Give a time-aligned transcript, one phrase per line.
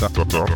[0.00, 0.50] Das, das, das,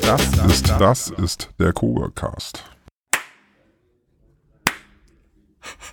[0.00, 2.64] das, das ist, das ist der Coworkast.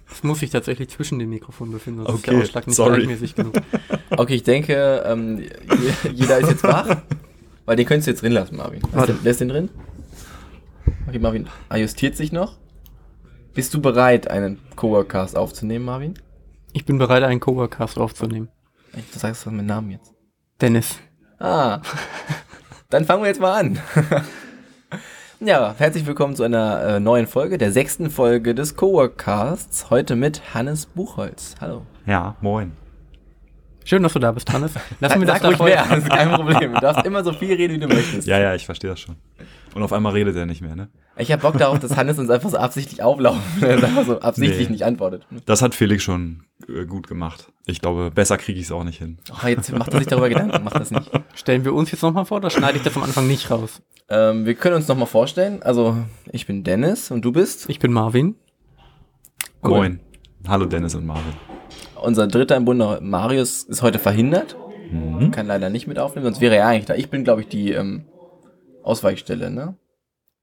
[0.09, 2.95] Das muss sich tatsächlich zwischen den Mikrofonen befinden, sonst Okay, ist der Ausschlag nicht sorry.
[2.97, 3.55] gleichmäßig genug.
[4.15, 6.97] Okay, ich denke, ähm, je- jeder ist jetzt wach.
[7.65, 8.81] Weil den könntest du jetzt drin lassen, Marvin.
[8.91, 9.13] Warte.
[9.13, 9.69] den, lässt den drin?
[11.07, 12.57] Okay, Marvin adjustiert sich noch.
[13.53, 16.15] Bist du bereit, einen Coworkast aufzunehmen, Marvin?
[16.73, 18.49] Ich bin bereit, einen Coworkast aufzunehmen.
[18.95, 20.11] Ich- Du sagst doch meinen Namen jetzt.
[20.61, 20.99] Dennis.
[21.39, 21.81] Ah,
[22.89, 23.79] dann fangen wir jetzt mal an.
[25.39, 29.89] ja, herzlich willkommen zu einer äh, neuen Folge, der sechsten Folge des Coworkasts.
[29.89, 31.55] Heute mit Hannes Buchholz.
[31.59, 31.85] Hallo.
[32.05, 32.71] Ja, moin.
[33.85, 34.73] Schön, dass du da bist, Hannes.
[34.99, 36.73] Lass mir das ruhig davor- mehr, das ist kein Problem.
[36.73, 38.27] Du darfst immer so viel reden, wie du möchtest.
[38.27, 39.15] Ja, ja, ich verstehe das schon.
[39.75, 40.89] Und auf einmal redet er nicht mehr, ne?
[41.17, 43.41] Ich hab Bock darauf, dass Hannes uns einfach so absichtlich auflaufen.
[43.59, 44.73] dass er einfach so absichtlich Nee.
[44.73, 45.25] nicht antwortet.
[45.45, 47.51] Das hat Felix schon äh, gut gemacht.
[47.65, 49.17] Ich glaube, besser kriege ich es auch nicht hin.
[49.31, 51.09] Oh, jetzt macht er sich darüber Gedanken, macht das nicht.
[51.35, 53.81] Stellen wir uns jetzt nochmal vor, oder schneide ich das am Anfang nicht raus?
[54.09, 55.63] Ähm, wir können uns nochmal vorstellen.
[55.63, 55.97] Also,
[56.31, 58.35] ich bin Dennis und du bist Ich bin Marvin.
[59.63, 59.71] Cool.
[59.71, 59.99] Moin.
[60.47, 61.33] Hallo Dennis und Marvin.
[62.03, 64.55] Unser dritter im Bunde, Marius, ist heute verhindert.
[64.91, 65.31] Mhm.
[65.31, 66.95] Kann leider nicht mit aufnehmen, sonst wäre er eigentlich da.
[66.95, 68.05] Ich bin, glaube ich, die ähm,
[68.83, 69.75] Ausweichstelle, ne?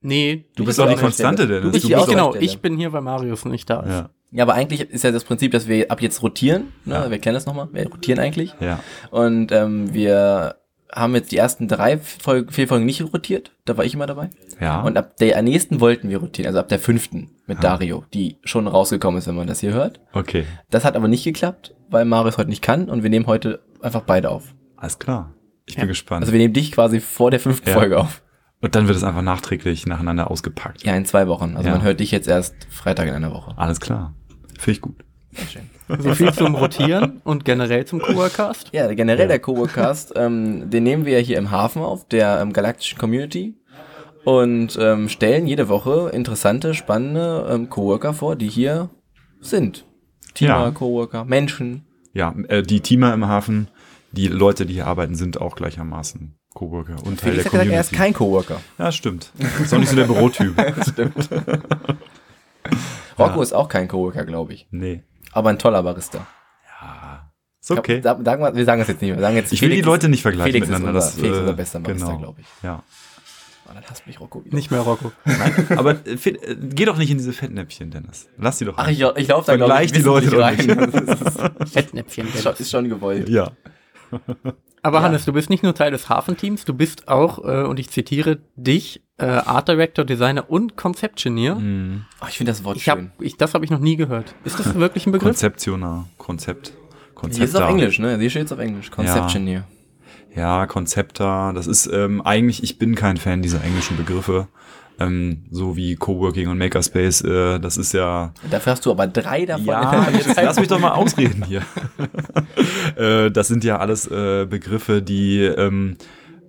[0.01, 1.47] Nee, Du bist bist doch die auch Konstante.
[1.47, 1.63] Dennis.
[1.63, 3.89] Du bist genau, ich bin hier, weil Marius nicht da ist.
[3.89, 6.73] Ja, Ja, aber eigentlich ist ja das Prinzip, dass wir ab jetzt rotieren.
[6.85, 6.95] Ne?
[6.95, 7.11] Ja.
[7.11, 7.69] Wir kennen das nochmal.
[7.71, 8.53] Wir rotieren eigentlich.
[8.59, 8.79] ja.
[9.11, 10.55] Und ähm, wir
[10.93, 13.51] haben jetzt die ersten drei Folgen, vier Folgen nicht rotiert.
[13.65, 14.29] Da war ich immer dabei.
[14.59, 14.81] Ja.
[14.81, 17.61] Und ab der nächsten wollten wir rotieren, also ab der fünften mit Ah.
[17.61, 19.99] Dario, die schon rausgekommen ist, wenn man das hier hört.
[20.13, 20.45] okay.
[20.69, 24.01] Das hat aber nicht geklappt, weil Marius heute nicht kann und wir nehmen heute einfach
[24.01, 24.53] beide auf.
[24.77, 25.33] Alles klar.
[25.65, 25.81] Ich Ja.
[25.81, 26.21] bin gespannt.
[26.23, 27.75] Also wir nehmen dich quasi vor der fünften Ja.
[27.75, 28.21] Folge auf.
[28.61, 30.83] und dann wird es einfach nachträglich nacheinander ausgepackt.
[30.83, 31.55] Ja, in zwei Wochen.
[31.55, 31.75] Also Ja.
[31.75, 33.53] man hört dich jetzt erst Freitag in einer Woche.
[33.57, 34.13] Alles klar.
[34.59, 34.95] Finde ich gut.
[35.33, 35.69] Sehr schön.
[36.01, 38.69] So viel zum Rotieren und generell zum Coworkast.
[38.71, 39.27] Ja, generell Ja.
[39.27, 43.55] der Coworkast, ähm, den nehmen wir ja hier im Hafen auf, der ähm, galaktischen Community.
[44.23, 48.89] Und ähm, stellen jede Woche interessante, spannende ähm, Coworker vor, die hier
[49.39, 49.85] sind.
[50.35, 50.71] Teamer, Ja.
[50.71, 51.85] Coworker, Menschen.
[52.13, 53.69] Ja, äh, die Teamer im Hafen,
[54.11, 57.69] die Leute, die hier arbeiten, sind auch gleichermaßen Coworker und Teil Felix der hat gesagt,
[57.71, 57.95] er ist Community.
[57.95, 58.61] kein Coworker.
[58.77, 59.31] ja, stimmt.
[59.61, 60.55] Ist auch nicht so der Bürotyp.
[63.17, 63.41] Rocco Ja.
[63.43, 64.67] ist auch kein Coworker, glaube ich.
[64.71, 65.03] Nee.
[65.33, 66.25] Aber ein toller Barista.
[66.81, 67.31] Ja.
[67.61, 67.97] Ist okay.
[67.97, 69.17] Ich glaub, sagen wir, wir sagen das jetzt nicht mehr.
[69.19, 70.99] Wir sagen jetzt, Ich will die Felix Leute ist- nicht vergleichen Felix miteinander.
[70.99, 72.17] Ist unser, Felix ist äh, unser bester Barista, genau.
[72.19, 72.47] glaube ich.
[72.63, 72.83] Ja.
[73.69, 74.55] Oh, dann hasst mich Rocco wieder.
[74.55, 75.11] Nicht mehr Rocco.
[75.77, 78.27] Aber äh, äh, geh doch nicht in diese Fettnäpfchen, Dennis.
[78.37, 78.73] Lass die doch.
[78.77, 78.93] Ach, rein.
[78.93, 80.57] ich, ich laufe da, glaube Vergleich ich, die Leute rein.
[81.59, 82.27] Das Fettnäpfchen.
[82.27, 83.29] ist, schon, ist schon gewollt.
[83.29, 83.51] Ja.
[84.83, 85.03] Aber Ja.
[85.03, 88.39] Hannes, du bist nicht nur Teil des Hafenteams, du bist auch, äh, und ich zitiere
[88.55, 91.55] dich, äh, Art Director, Designer und Conceptioneer.
[91.55, 92.05] Mhm.
[92.21, 93.11] Oh, ich finde das Wort Ich hab, schön.
[93.19, 94.33] ich, das habe ich noch nie gehört.
[94.43, 95.29] Ist das wirklich ein Begriff?
[95.29, 96.07] Konzeptioner.
[96.17, 96.73] Konzept.
[97.13, 97.37] Konzepter.
[97.37, 98.17] Hier ist es auf Englisch, ne?
[98.17, 98.89] Hier steht es auf Englisch.
[98.89, 99.65] Conceptioneer.
[100.35, 101.51] Ja, Konzepter.
[101.53, 104.47] Das ist ähm, eigentlich, ich bin kein Fan dieser englischen Begriffe.
[105.07, 107.21] Ähm, so wie Coworking und Makerspace.
[107.21, 109.65] Äh, das ist ja Dafür hast du aber drei davon.
[109.65, 111.61] Ja, jetzt lass mich doch mal ausreden hier.
[112.95, 115.97] äh, das sind ja alles äh, Begriffe, die ähm,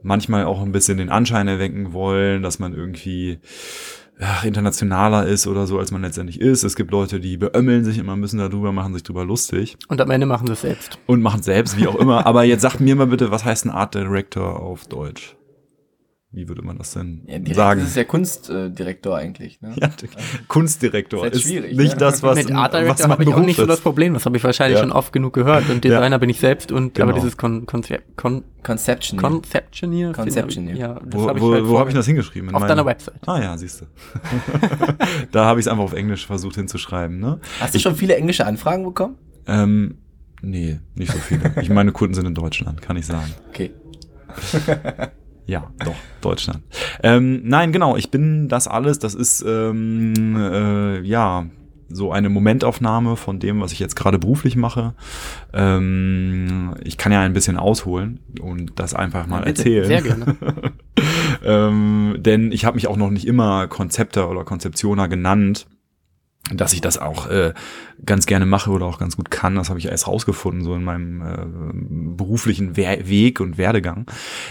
[0.02, 3.38] manchmal auch ein bisschen den Anschein erwecken wollen, dass man irgendwie
[4.20, 6.64] ach, internationaler ist oder so, als man letztendlich ist.
[6.64, 10.00] Es gibt Leute, die beömmeln sich immer ein bisschen darüber, machen sich drüber lustig Und
[10.00, 10.98] am Ende machen sie es selbst.
[11.06, 12.26] und machen selbst, wie auch immer.
[12.26, 15.36] Aber jetzt sagt mir mal bitte, was heißt ein Art Director auf Deutsch?
[16.34, 17.80] Wie würde man das denn Ja, direkt, sagen?
[17.80, 19.60] Das ist ja Kunstdirektor eigentlich.
[19.60, 19.74] Ne?
[19.78, 19.90] Ja,
[20.48, 21.98] Kunstdirektor Ist ist, schwierig, nicht ne?
[21.98, 23.80] das, was, Mit Art was Director habe ich auch nicht so das.
[23.82, 24.14] Problem.
[24.14, 24.82] Das habe ich wahrscheinlich Ja.
[24.82, 25.68] schon oft genug gehört.
[25.68, 27.22] Und Designer bin ich selbst und aber Genau.
[27.22, 29.20] dieses Con Konzept Con Conception.
[29.20, 30.12] Conceptioneer.
[30.12, 30.74] Conceptioneer.
[30.76, 32.48] Ja, das Wo, habe ich wo, halt wo habe ich das hingeschrieben?
[32.48, 33.16] In Auf meinem- deiner Website.
[33.26, 33.86] Ah ja, siehst du.
[35.32, 37.18] da habe ich es einfach auf Englisch versucht hinzuschreiben.
[37.20, 37.40] Ne?
[37.60, 39.16] Hast du schon viele englische Anfragen bekommen?
[39.46, 39.98] Ähm,
[40.40, 41.52] nee, nicht so viele.
[41.60, 43.34] Ich meine Kunden sind in Deutschland, kann ich sagen.
[43.50, 43.70] Okay.
[45.52, 46.62] Ja, doch, Deutschland.
[47.02, 48.98] Ähm, nein, genau, ich bin das alles.
[48.98, 51.44] Das ist, ähm, äh, ja,
[51.90, 54.94] so eine Momentaufnahme von dem, was ich jetzt gerade beruflich mache.
[55.52, 59.84] Ähm, ich kann ja ein bisschen ausholen und das einfach mal Ja, erzählen.
[59.84, 60.36] Sehr gerne.
[61.44, 65.66] ähm, denn ich habe mich auch noch nicht immer Konzepter oder Konzeptioner genannt.
[66.50, 67.54] Dass ich das auch äh,
[68.04, 70.82] ganz gerne mache oder auch ganz gut kann, das habe ich erst rausgefunden, so in
[70.82, 74.06] meinem äh, beruflichen We Weg und Werdegang.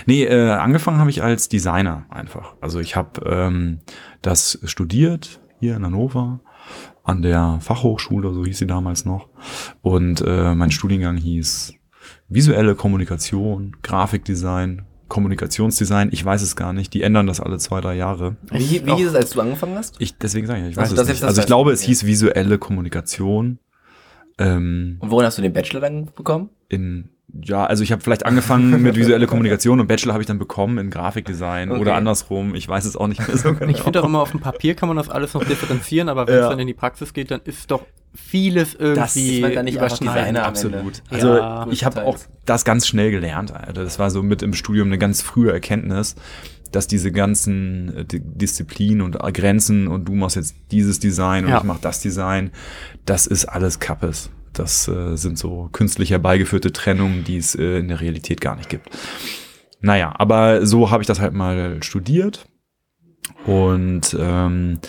[0.06, 2.56] Nee, äh, angefangen habe ich als Designer einfach.
[2.62, 3.82] Also ich habe ähm,
[4.22, 6.40] das studiert hier in Hannover
[7.04, 9.28] an der Fachhochschule, so hieß sie damals noch.
[9.82, 11.74] Und äh, mein Studiengang hieß
[12.30, 16.94] visuelle Kommunikation, Grafikdesign, Kommunikationsdesign, ich weiß es gar nicht.
[16.94, 18.38] Die ändern das alle zwei, drei Jahre.
[18.50, 19.96] Wie, wie hieß es, als du angefangen hast?
[20.00, 21.24] Ich, deswegen sage ich, ich Also weiß das es nicht.
[21.26, 23.60] Also ich glaube, es hieß visuelle Kommunikation.
[24.38, 26.50] Ähm, Und worin hast du den Bachelor dann bekommen?
[26.70, 27.10] in
[27.44, 30.78] ja, also ich habe vielleicht angefangen mit visuelle Kommunikation und Bachelor habe ich dann bekommen
[30.78, 31.80] in Grafikdesign Okay.
[31.82, 32.56] oder andersrum.
[32.56, 33.72] Ich weiß es auch nicht mehr so genau.
[33.72, 36.36] Ich finde auch immer, auf dem Papier kann man das alles noch differenzieren, aber wenn
[36.36, 36.50] es Ja.
[36.50, 39.86] dann in die Praxis geht, dann ist doch vieles irgendwie ist man dann nicht am
[39.86, 40.76] Absolut.
[40.76, 40.92] Ende.
[41.10, 41.68] Also Ja.
[41.72, 43.54] ich habe auch das ganz schnell gelernt.
[43.54, 43.84] Alter.
[43.86, 46.16] Das war so mit im Studium eine ganz frühe Erkenntnis,
[46.74, 51.52] dass diese ganzen äh, Di- Disziplinen und Grenzen und du machst jetzt dieses Design und
[51.52, 51.60] Ja.
[51.60, 52.52] ich mach das Design,
[53.06, 54.30] das ist alles Kappes.
[54.54, 58.70] Das äh, sind so künstlich herbeigeführte Trennungen, die es äh, in der Realität gar nicht
[58.70, 58.90] gibt.
[59.82, 62.46] Naja, aber so habe ich das halt mal studiert.
[63.46, 64.80] Und ähm,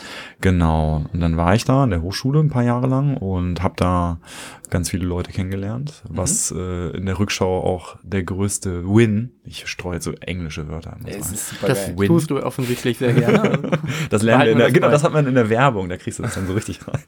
[0.41, 3.75] genau, und dann war ich da an der Hochschule ein paar Jahre lang und habe
[3.77, 4.21] da
[4.69, 9.95] ganz viele Leute kennengelernt, was äh, in der Rückschau auch der größte Win, ich streue
[9.95, 11.05] jetzt so englische Wörter an.
[11.05, 11.95] Das geil.
[11.97, 12.09] Win.
[12.09, 13.79] tust du offensichtlich sehr gerne.
[14.11, 16.19] Das lernen wir in der, das genau, das hat man in der Werbung, da kriegst
[16.19, 17.03] du das dann so richtig rein.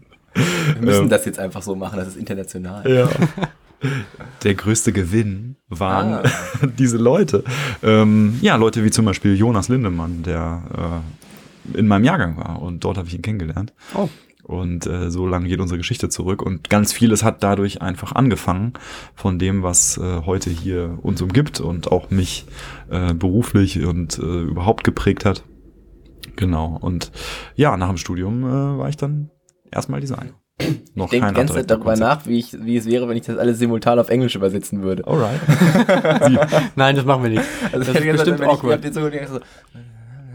[0.85, 2.89] Wir müssen Ähm, das jetzt einfach so machen, das ist international.
[2.91, 3.09] Ja.
[4.45, 6.23] Der größte Gewinn waren Ah.
[6.79, 7.45] diese Leute.
[7.83, 11.03] Ähm, ja, Leute wie zum Beispiel Jonas Lindemann, der
[11.75, 13.75] äh, in meinem Jahrgang war und dort habe ich ihn kennengelernt.
[13.95, 14.09] Oh.
[14.43, 18.75] Und äh, so lange geht unsere Geschichte zurück und ganz vieles hat dadurch einfach angefangen
[19.15, 22.47] von dem, was äh, heute hier uns umgibt und auch mich
[22.91, 25.45] äh, beruflich und äh, überhaupt geprägt hat.
[26.37, 26.79] Genau.
[26.81, 27.11] Und
[27.55, 29.31] ja, nach dem Studium äh, war ich dann
[29.71, 30.35] erstmal Designer.
[30.95, 33.25] Noch Ich denke die ganze Zeit darüber nach, wie, ich, wie es wäre, wenn ich
[33.27, 35.05] das alles simultan auf Englisch übersetzen würde.
[35.07, 35.41] Alright.
[36.77, 37.43] Nein, das machen wir nicht.
[37.73, 38.75] Also das ich ist bestimmt ich, ich awkward.
[38.75, 39.01] hab den so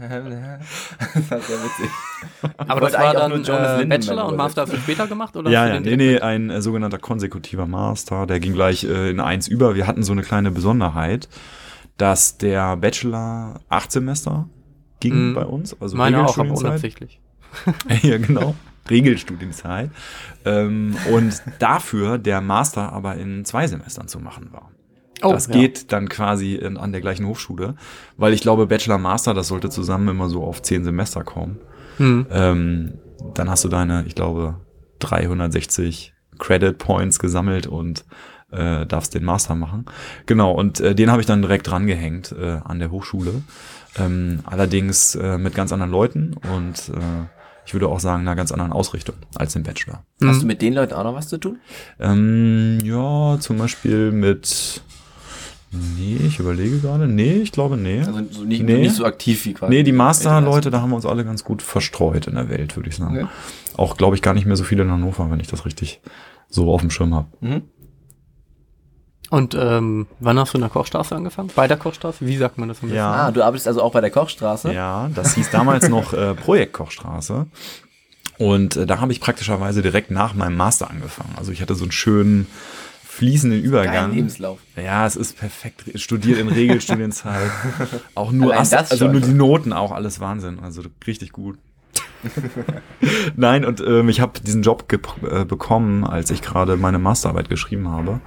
[0.00, 1.90] das war sehr witzig.
[2.56, 4.36] Aber das war dann äh, Bachelor und.
[4.36, 5.36] Master du später gemacht?
[5.36, 9.20] Oder Ja, ja, nee, nee, ein äh, sogenannter konsekutiver Master, der ging gleich äh, in
[9.20, 9.74] eins über.
[9.74, 11.28] Wir hatten so eine kleine Besonderheit,
[11.98, 14.48] dass der Bachelor acht Semester
[15.00, 15.34] ging Mhm.
[15.34, 17.20] bei uns, also Meine auch, aber unabsichtlich.
[18.02, 18.54] ja, genau.
[18.90, 19.90] Regelstudienzeit.
[20.44, 24.70] Ähm, und dafür der Master aber in zwei Semestern zu machen war.
[25.22, 25.54] Oh, das ja.
[25.54, 27.74] geht dann quasi in, an der gleichen Hochschule,
[28.16, 31.58] weil ich glaube, Bachelor, Master, das sollte zusammen immer so auf zehn Semester kommen.
[31.98, 32.26] Hm.
[32.30, 32.94] Ähm,
[33.34, 34.60] dann hast du deine, ich glaube,
[35.00, 38.04] 360 Credit Points gesammelt und
[38.50, 39.84] äh, darfst den Master machen.
[40.26, 43.42] Genau, und äh, den habe ich dann direkt drangehängt äh, an der Hochschule.
[43.98, 47.39] Ähm, allerdings äh, mit ganz anderen Leuten und äh,
[47.70, 50.02] ich würde auch sagen, einer ganz anderen Ausrichtung als im Bachelor.
[50.24, 51.60] Hast du mit den Leuten auch noch was zu tun?
[52.00, 54.82] Ähm, ja, zum Beispiel mit.
[55.70, 57.06] Nee, ich überlege gerade.
[57.06, 58.00] Nee, ich glaube, nee.
[58.00, 58.78] Also so nicht, Nee.
[58.78, 59.72] nicht so aktiv wie quasi.
[59.72, 62.88] Nee, die Master-Leute, da haben wir uns alle ganz gut verstreut in der Welt, würde
[62.88, 63.16] ich sagen.
[63.18, 63.26] Okay.
[63.76, 66.00] Auch, glaube ich, gar nicht mehr so viele in Hannover, wenn ich das richtig
[66.48, 67.28] so auf dem Schirm habe.
[67.40, 67.62] Mhm.
[69.30, 71.50] Und ähm, wann hast du in der Kochstraße angefangen?
[71.54, 72.26] Bei der Kochstraße?
[72.26, 72.78] Wie sagt man das?
[72.82, 73.12] Ja.
[73.12, 74.72] Ah, du arbeitest also auch bei der Kochstraße?
[74.72, 77.46] Ja, das hieß damals noch äh, Projektkochstraße.
[78.38, 81.34] Und äh, da habe ich praktischerweise direkt nach meinem Master angefangen.
[81.36, 82.48] Also ich hatte so einen schönen
[83.04, 84.14] fließenden Übergang.
[84.14, 84.58] Lebenslauf.
[84.76, 85.84] Ja, es ist perfekt.
[85.94, 87.50] Studiert in Regelstudienzeit.
[88.14, 90.58] Auch nur, das also nur die Noten auch, alles Wahnsinn.
[90.60, 91.58] Also richtig gut.
[93.36, 97.88] Nein, und ähm, ich habe diesen Job äh, bekommen, als ich gerade meine Masterarbeit geschrieben
[97.88, 98.20] habe.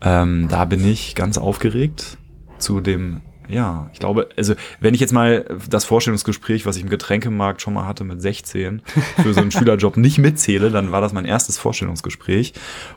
[0.00, 2.18] Ähm, da bin ich ganz aufgeregt
[2.58, 6.90] zu dem, ja, ich glaube, also wenn ich jetzt mal das Vorstellungsgespräch, was ich im
[6.90, 8.82] Getränkemarkt schon mal hatte mit 16,
[9.22, 12.52] für so einen Schülerjob nicht mitzähle, dann war das mein erstes Vorstellungsgespräch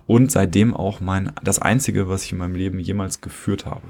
[0.07, 3.87] und seitdem auch mein das einzige, was ich in meinem Leben jemals geführt habe.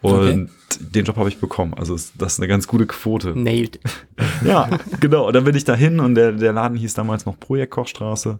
[0.00, 0.46] Und Okay.
[0.80, 1.74] den Job habe ich bekommen.
[1.74, 3.38] Also es- das ist eine ganz gute Quote.
[3.38, 3.80] Nailed.
[4.44, 4.68] Ja,
[5.00, 5.26] genau.
[5.26, 8.38] Und dann bin ich dahin und der, der Laden hieß damals noch Projekt Kochstraße.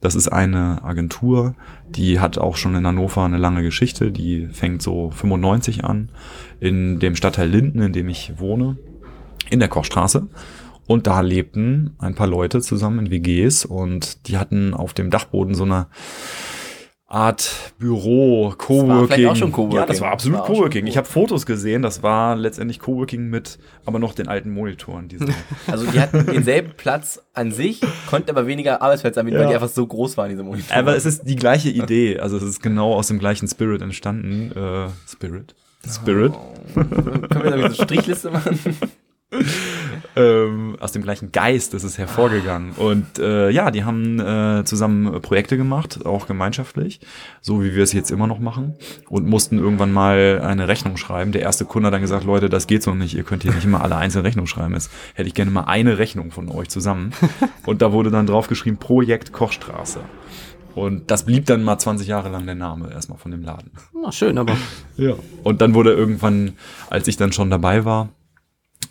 [0.00, 1.54] Das ist eine Agentur,
[1.88, 4.10] die hat auch schon in Hannover eine lange Geschichte.
[4.10, 6.08] Die fängt so 95 an
[6.60, 8.78] in dem Stadtteil Linden, in dem ich wohne,
[9.50, 10.26] in der Kochstraße.
[10.86, 15.54] Und da lebten ein paar Leute zusammen in WGs und die hatten auf dem Dachboden
[15.54, 15.86] so eine
[17.14, 19.26] Art Büro, Coworking.
[19.26, 19.76] auch schon Coworking.
[19.78, 20.86] Ja, das war absolut Das war Coworking.
[20.88, 25.06] Ich habe Fotos gesehen, das war letztendlich Coworking mit aber noch den alten Monitoren.
[25.08, 25.26] Diese
[25.68, 27.80] Also die hatten denselben Platz an sich,
[28.10, 29.48] konnten aber weniger Arbeitsplätze anbieten, weil Ja.
[29.50, 30.76] die einfach so groß waren, diese Monitore.
[30.78, 32.18] aber es ist die gleiche Idee.
[32.18, 34.50] Also es ist genau aus dem gleichen Spirit entstanden.
[34.56, 35.54] Äh, Spirit?
[35.88, 36.32] Spirit?
[36.74, 38.58] Können wir da so eine Strichliste machen?
[40.16, 42.72] ähm, aus dem gleichen Geist ist es hervorgegangen.
[42.72, 47.00] Und äh, ja, die haben äh, zusammen Projekte gemacht, auch gemeinschaftlich,
[47.40, 48.74] so wie wir es jetzt immer noch machen.
[49.08, 51.32] Und mussten irgendwann mal eine Rechnung schreiben.
[51.32, 53.64] Der erste Kunde hat dann gesagt, Leute, das geht so nicht, ihr könnt hier nicht
[53.64, 54.74] immer alle einzelne Rechnung schreiben.
[54.74, 57.12] Jetzt hätte ich gerne mal eine Rechnung von euch zusammen.
[57.66, 60.00] Und da wurde dann drauf geschrieben, Projekt Kochstraße.
[60.74, 63.70] Und das blieb dann mal 20 Jahre lang der Name erstmal von dem Laden.
[63.92, 64.56] Na, schön, aber
[64.96, 65.14] Ja.
[65.44, 66.54] Und dann wurde irgendwann,
[66.90, 68.08] als ich dann schon dabei war,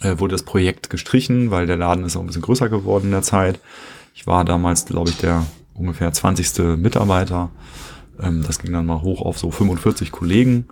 [0.03, 3.11] äh, wurde das Projekt gestrichen, weil der Laden ist auch ein bisschen größer geworden in
[3.11, 3.59] der Zeit.
[4.13, 6.77] Ich war damals, glaube ich, der ungefähr 20.
[6.77, 7.49] Mitarbeiter.
[8.21, 10.67] Ähm, das ging dann mal hoch auf so 45 Kollegen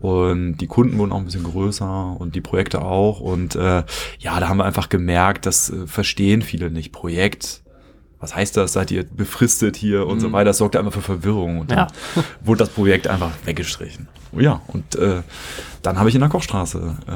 [0.00, 3.20] und die Kunden wurden auch ein bisschen größer und die Projekte auch.
[3.20, 3.84] Und äh,
[4.18, 6.90] ja, da haben wir einfach gemerkt, das äh, verstehen viele nicht.
[6.90, 7.62] Projekt,
[8.18, 8.72] was heißt das?
[8.72, 10.46] Seid ihr befristet hier und so weiter?
[10.46, 11.86] Das sorgte einfach für Verwirrung und dann Ja.
[12.44, 14.08] wurde das Projekt einfach weggestrichen.
[14.36, 15.22] Ja, und äh,
[15.82, 17.12] dann habe ich in der Kochstraße äh,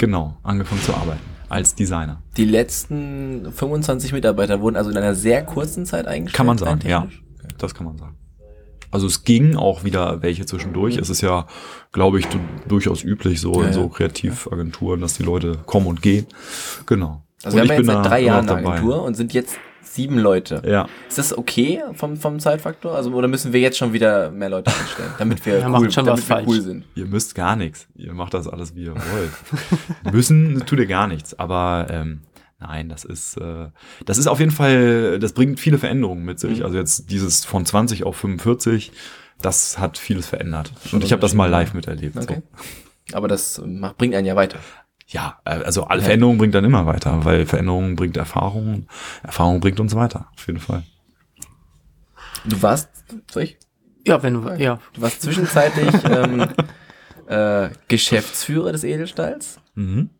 [0.00, 2.22] genau angefangen zu arbeiten als Designer.
[2.36, 6.36] Die letzten 25 Mitarbeiter wurden also in einer sehr kurzen Zeit eingestellt.
[6.36, 7.06] Kann man sagen, ja.
[7.58, 8.16] Das kann man sagen.
[8.90, 10.96] Also es ging auch wieder welche zwischendurch.
[10.96, 11.46] Es ist ja,
[11.92, 13.88] glaube ich, du, durchaus üblich so Ja, in so.
[13.88, 16.26] Kreativagenturen, dass die Leute kommen und gehen.
[16.86, 17.22] Genau.
[17.42, 19.56] Also wir haben ja jetzt seit drei Jahren eine Agentur und sind jetzt
[19.92, 20.62] sieben Leute.
[20.64, 20.88] Ja.
[21.08, 22.94] Ist das okay vom, vom Zeitfaktor?
[22.94, 25.92] Also, oder müssen wir jetzt schon wieder mehr Leute einstellen, damit wir, Ja, cool, macht
[25.92, 26.48] schon damit was wir falsch.
[26.48, 26.84] cool sind?
[26.94, 27.88] Ihr müsst gar nichts.
[27.96, 30.12] Ihr macht das alles, wie ihr wollt.
[30.14, 31.38] Müssen tut ihr gar nichts.
[31.38, 32.20] Aber ähm,
[32.60, 33.68] nein, das ist, äh,
[34.06, 36.58] das ist auf jeden Fall, das bringt viele Veränderungen mit sich.
[36.60, 36.64] Mhm.
[36.64, 38.92] Also jetzt dieses von 20 auf 45,
[39.42, 40.70] das hat vieles verändert.
[40.88, 42.16] Schon Und ich habe das mal live miterlebt.
[42.16, 42.42] Okay.
[43.10, 43.16] So.
[43.16, 44.58] Aber das macht, bringt einen ja weiter.
[45.10, 48.86] Ja, äh, also alle Veränderungen bringt dann immer weiter, weil Veränderungen bringt Erfahrung,
[49.22, 50.84] Erfahrung bringt uns weiter, auf jeden Fall.
[52.44, 52.88] Du warst,
[53.30, 53.58] soll ich?
[54.06, 54.78] ja, wenn du, ja.
[54.94, 56.46] Du warst zwischenzeitlich ähm,
[57.26, 59.60] äh, Geschäftsführer des Edelstalls.
[59.74, 60.10] Mhm.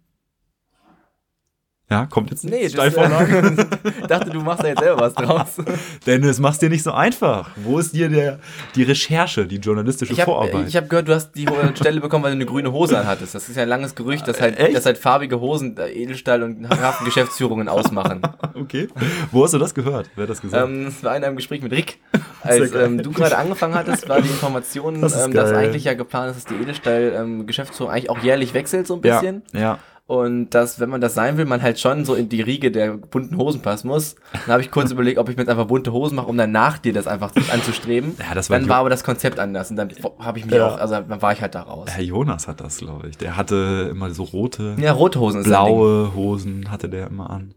[1.90, 3.38] Ja, kommt jetzt Nee, das, Steilvorlage.
[3.84, 5.56] äh, dachte, du machst da jetzt selber was draus.
[6.06, 7.50] Dennis, mach's dir nicht so einfach.
[7.56, 8.38] Wo ist dir der,
[8.76, 10.68] die Recherche, die journalistische Ich habe Vorarbeit?
[10.68, 13.34] ich hab gehört, du hast die äh, Stelle bekommen, weil du eine grüne Hose anhattest.
[13.34, 14.76] Das ist ja ein langes Gerücht, dass halt, Echt?
[14.76, 18.22] dass halt farbige Hosen äh, Edelstahl und Hafengeschäftsführungen ausmachen.
[18.54, 18.86] okay.
[19.32, 20.10] Wo hast du das gehört?
[20.14, 20.68] Wer hat das gesagt?
[20.68, 21.98] ähm, es war in einem Gespräch mit Rick.
[22.42, 26.36] Als ähm, du gerade angefangen hattest, war die Information, Das ähm, dass eigentlich ja geplant
[26.36, 29.42] ist, dass die Edelstahl-Geschäftsführung eigentlich auch jährlich wechselt so ein bisschen.
[29.52, 29.78] Ja, ja.
[30.10, 32.94] Und dass, wenn man das sein will, man halt schon so in die Riege der
[32.96, 34.16] bunten Hosen passen muss.
[34.32, 36.50] Dann habe ich kurz überlegt, ob ich mir jetzt einfach bunte Hosen mache, um dann
[36.50, 38.16] nach dir das einfach anzustreben.
[38.18, 40.66] Ja, das war dann war aber das Konzept anders und dann habe ich mich Ja.
[40.66, 41.86] auch, also dann war ich halt da raus.
[41.92, 43.18] Herr Jonas hat das, glaube ich.
[43.18, 47.54] Der hatte immer so rote, Ja, rote Hosen blaue Hosen hatte der immer an.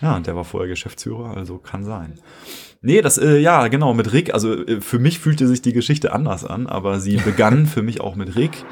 [0.00, 2.18] Ja, und der war vorher Geschäftsführer, also kann sein.
[2.80, 4.32] Nee, das, äh, ja, genau, mit Rick.
[4.32, 8.00] Also äh, für mich fühlte sich die Geschichte anders an, aber sie begann für mich
[8.00, 8.64] auch mit Rick.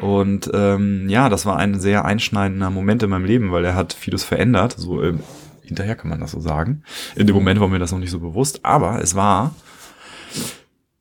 [0.00, 3.92] Und ähm, ja, das war ein sehr einschneidender Moment in meinem Leben, weil er hat
[3.92, 4.74] vieles verändert.
[4.78, 5.20] So ähm,
[5.62, 6.82] hinterher kann man das so sagen.
[7.16, 9.54] In dem Moment war mir das noch nicht so bewusst, aber es war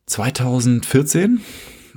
[0.08, 1.42] 2014.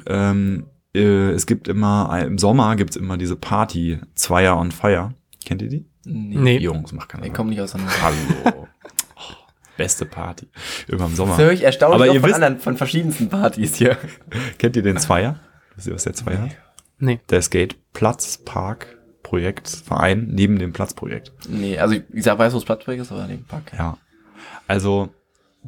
[0.06, 5.14] Ähm, äh, es gibt immer, im Sommer gibt's immer diese Party, Zweier on Fire.
[5.44, 5.86] Kennt ihr die?
[6.04, 6.36] Nee.
[6.36, 6.58] Nee.
[6.58, 7.26] Jungs, macht keiner.
[7.26, 7.92] Ich komme nicht auseinander.
[8.02, 8.66] Hallo.
[9.76, 10.48] Beste Party.
[10.88, 11.36] Immer im Sommer.
[11.36, 13.96] Das höre ich erstaunlich Aber ihr von wisst- anderen, von verschiedensten Partys hier.
[14.58, 15.38] Kennt ihr den Zweier?
[15.76, 16.42] Wisst ihr, was der Zweier?
[16.42, 16.52] Nee.
[17.00, 21.32] Der Skateplatz, Park, Projekt, Verein neben dem Platzprojekt.
[21.48, 23.72] Nee, also ich, ich sag, weiß, wo das Platzprojekt ist, aber den Pack.
[23.76, 23.96] Ja.
[24.66, 25.10] Also,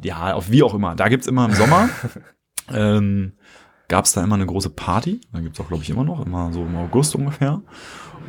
[0.02, 0.94] ja, auf wie auch immer.
[0.94, 1.88] Da gibt's immer im Sommer,
[2.72, 3.32] ähm,
[3.88, 5.20] gab's da immer eine große Party.
[5.32, 7.62] Da gibt's auch, glaube ich, immer noch, immer so im August ungefähr.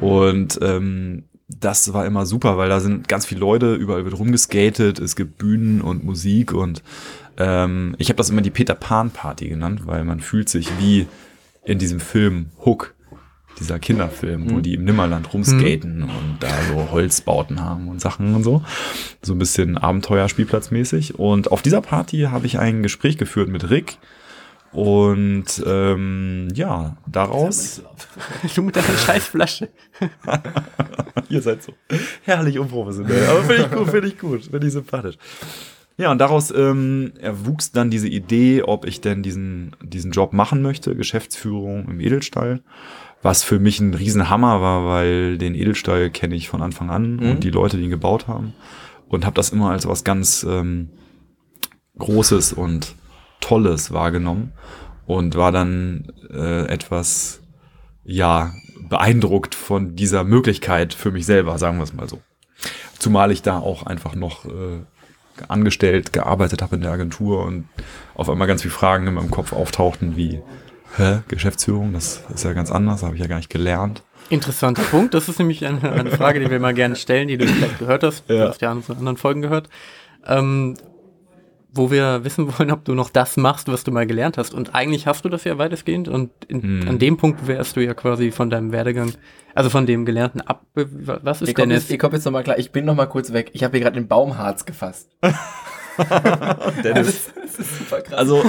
[0.02, 5.00] Und ähm, das war immer super, weil da sind ganz viele Leute, überall wird rumgeskatet,
[5.00, 6.82] es gibt Bühnen und Musik und
[7.38, 11.08] ähm, ich habe das immer die Peter Pan Party genannt, weil man fühlt sich wie
[11.66, 12.94] in diesem Film Hook,
[13.60, 18.44] dieser Kinderfilm, wo die im Nimmerland rumskaten und da so Holzbauten haben und Sachen und
[18.44, 18.64] so.
[19.22, 21.20] So ein bisschen Abenteuerspielplatzmäßig.
[21.20, 23.98] Und auf dieser Party habe ich ein Gespräch geführt mit Rick.
[24.72, 27.84] Und ähm, ja, daraus.
[28.56, 29.70] Du mit deiner Scheißflasche.
[31.30, 31.74] Ihr seid so
[32.24, 33.28] herrlich unprofessionell.
[33.28, 35.18] Aber finde ich gut, finde ich gut, finde ich sympathisch.
[35.98, 40.62] Ja, und daraus ähm, erwuchs dann diese Idee, ob ich denn diesen, diesen Job machen
[40.62, 42.62] möchte, Geschäftsführung im Edelstall.
[43.22, 47.32] Was für mich ein Riesenhammer war, weil den Edelstall kenne ich von Anfang an Mhm.
[47.32, 48.54] und die Leute, die ihn gebaut haben.
[49.08, 50.90] Und habe das immer als was ganz ähm,
[52.00, 52.96] Großes und
[53.40, 54.54] Tolles wahrgenommen.
[55.06, 57.42] Und war dann äh, etwas,
[58.04, 58.54] ja,
[58.90, 62.22] beeindruckt von dieser Möglichkeit für mich selber, sagen wir es mal so.
[63.00, 64.80] Zumal ich da auch einfach noch äh,
[65.48, 67.68] angestellt, gearbeitet habe in der Agentur und
[68.16, 70.42] auf einmal ganz viele Fragen in meinem Kopf auftauchten wie,
[70.98, 74.04] hä, Geschäftsführung, das ist ja ganz anders, habe ich ja gar nicht gelernt.
[74.30, 75.14] Interessanter Punkt.
[75.14, 78.04] Das ist nämlich eine, eine Frage, die wir mal gerne stellen, die du vielleicht gehört
[78.04, 78.30] hast.
[78.30, 78.48] Du Ja.
[78.50, 79.68] hast ja unsere anderen Folgen gehört.
[80.26, 80.76] Ähm,
[81.76, 84.54] wo wir wissen wollen, ob du noch das machst, was du mal gelernt hast.
[84.54, 86.08] Und eigentlich hast du das ja weitestgehend.
[86.08, 86.88] Und in, Hm.
[86.88, 89.12] an dem Punkt wärst du ja quasi von deinem Werdegang,
[89.56, 90.66] also von dem Gelernten ab.
[90.76, 93.34] Was ist Ich denn komme jetzt, ich komm jetzt nochmal klar, ich bin nochmal kurz
[93.34, 93.50] weg.
[93.54, 95.10] Ich habe hier gerade den Baumharz gefasst.
[96.84, 98.18] Dennis, Das ist super krass.
[98.20, 98.44] also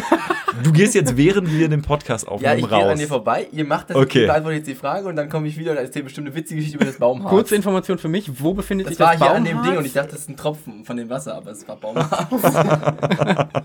[0.62, 2.98] du gehst jetzt während wir den Podcast ja, aufnehmen ich gehe an raus.
[2.98, 4.22] dir vorbei, ihr macht das, Okay.
[4.22, 6.56] ich beantworte jetzt die Frage und dann komme ich wieder und erzähle bestimmt eine witzige
[6.60, 7.30] Geschichte über das Baumharz.
[7.30, 9.38] Kurze Information für mich, wo befindet das sich war das hier Baumharz?
[9.38, 11.66] an dem Ding und ich dachte, das ist ein Tropfen von dem Wasser, aber es
[11.68, 12.28] war Baumharz.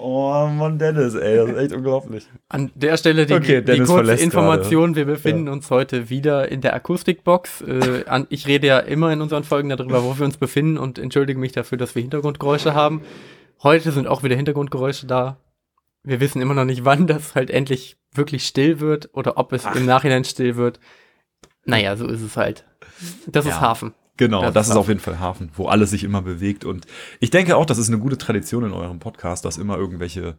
[0.00, 2.28] Oh Mann, Dennis, ey, das ist echt unglaublich.
[2.48, 6.74] An der Stelle die, Okay, die kurze Information, wir befinden uns heute wieder in der
[6.74, 7.62] Akustikbox.
[7.62, 10.98] Äh, an, ich rede ja immer in unseren Folgen darüber, wo wir uns befinden und
[10.98, 13.02] entschuldige mich dafür, dass wir Hintergrundgeräusche haben.
[13.62, 15.38] Heute sind auch wieder Hintergrundgeräusche da.
[16.04, 19.64] Wir wissen immer noch nicht, wann das halt endlich wirklich still wird oder ob es
[19.74, 20.78] im Nachhinein still wird.
[21.64, 22.64] Naja, so ist es halt.
[23.26, 23.60] Das ist Ja.
[23.60, 23.94] Hafen.
[24.18, 26.64] Genau, Das das, ist auf jeden Fall Hafen, wo alles sich immer bewegt.
[26.64, 26.86] Und
[27.20, 30.36] ich denke auch, das ist eine gute Tradition in eurem Podcast, dass immer irgendwelche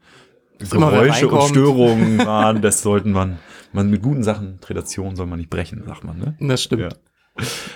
[0.70, 1.50] Geräusche und.
[1.50, 2.62] Störungen waren.
[2.62, 3.40] Das sollten man,
[3.72, 6.36] man mit guten Sachen, Tradition soll man nicht brechen, sagt man, ne?
[6.40, 6.82] Das stimmt.
[6.82, 6.90] Ja.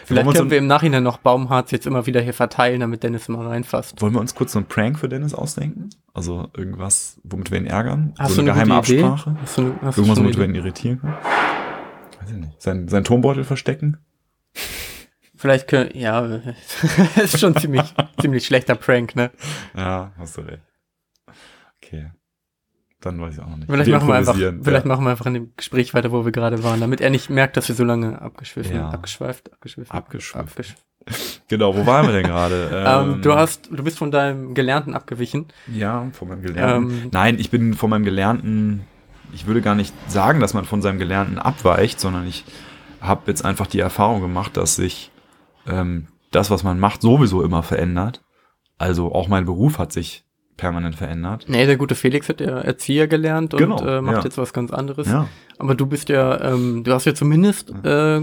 [0.06, 3.30] Vielleicht wir können wir im Nachhinein noch Baumharz jetzt immer wieder hier verteilen, damit Dennis
[3.30, 4.02] immer reinfasst.
[4.02, 5.90] Wollen wir uns kurz so einen Prank für Dennis ausdenken?
[6.14, 8.14] Also irgendwas, womit wir ihn ärgern?
[8.20, 9.04] Hast so eine eine geheime gute Idee?
[9.04, 9.38] Absprache?
[9.42, 11.16] Hast du, hast Irgendwas, womit wir ihn irritieren können?
[12.20, 12.62] Weiß ich nicht.
[12.62, 14.00] Sein, sein Turmbeutel verstecken?
[15.44, 17.84] Vielleicht können, ja, das ist schon ziemlich,
[18.22, 19.30] ziemlich schlechter Prank, ne?
[19.76, 20.62] Ja, hast du recht.
[21.84, 22.12] Okay.
[23.02, 23.70] Dann weiß ich auch noch nicht.
[23.70, 24.88] Vielleicht machen wir einfach, vielleicht ja.
[24.88, 27.58] machen wir einfach in dem Gespräch weiter, wo wir gerade waren, damit er nicht merkt,
[27.58, 28.88] dass wir so lange abgeschwiffen, Ja.
[28.90, 30.48] abgeschweift, abgeschwiffen, Abgeschwiffen.
[30.48, 30.76] abgesch-
[31.50, 32.70] Genau, wo waren wir denn gerade?
[32.74, 35.48] Ähm, du hast, du bist von deinem Gelernten abgewichen.
[35.68, 36.90] Ja, von meinem Gelernten.
[37.04, 38.86] Ähm, Nein, ich bin von meinem Gelernten,
[39.34, 42.46] ich würde gar nicht sagen, dass man von seinem Gelernten abweicht, sondern ich
[43.02, 45.12] habe jetzt einfach die Erfahrung gemacht, dass sich
[45.68, 48.24] ähm, das, was man macht, sowieso immer verändert.
[48.78, 50.24] Also auch mein Beruf hat sich
[50.58, 51.46] permanent verändert.
[51.48, 54.24] Nee, der gute Felix hat ja Erzieher gelernt und Genau, äh, macht ja.
[54.24, 55.08] jetzt was ganz anderes.
[55.08, 55.28] Ja,
[55.58, 58.22] Aber du bist ja, ähm, du hast ja zumindest äh,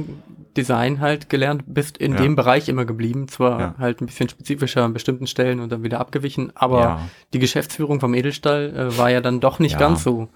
[0.56, 2.18] Design halt gelernt, bist in Ja.
[2.22, 6.00] dem Bereich immer geblieben, zwar halt ein bisschen spezifischer an bestimmten Stellen und dann wieder
[6.00, 7.00] abgewichen, aber
[7.32, 10.28] die Geschäftsführung vom Edelstall äh, war ja dann doch nicht ganz so.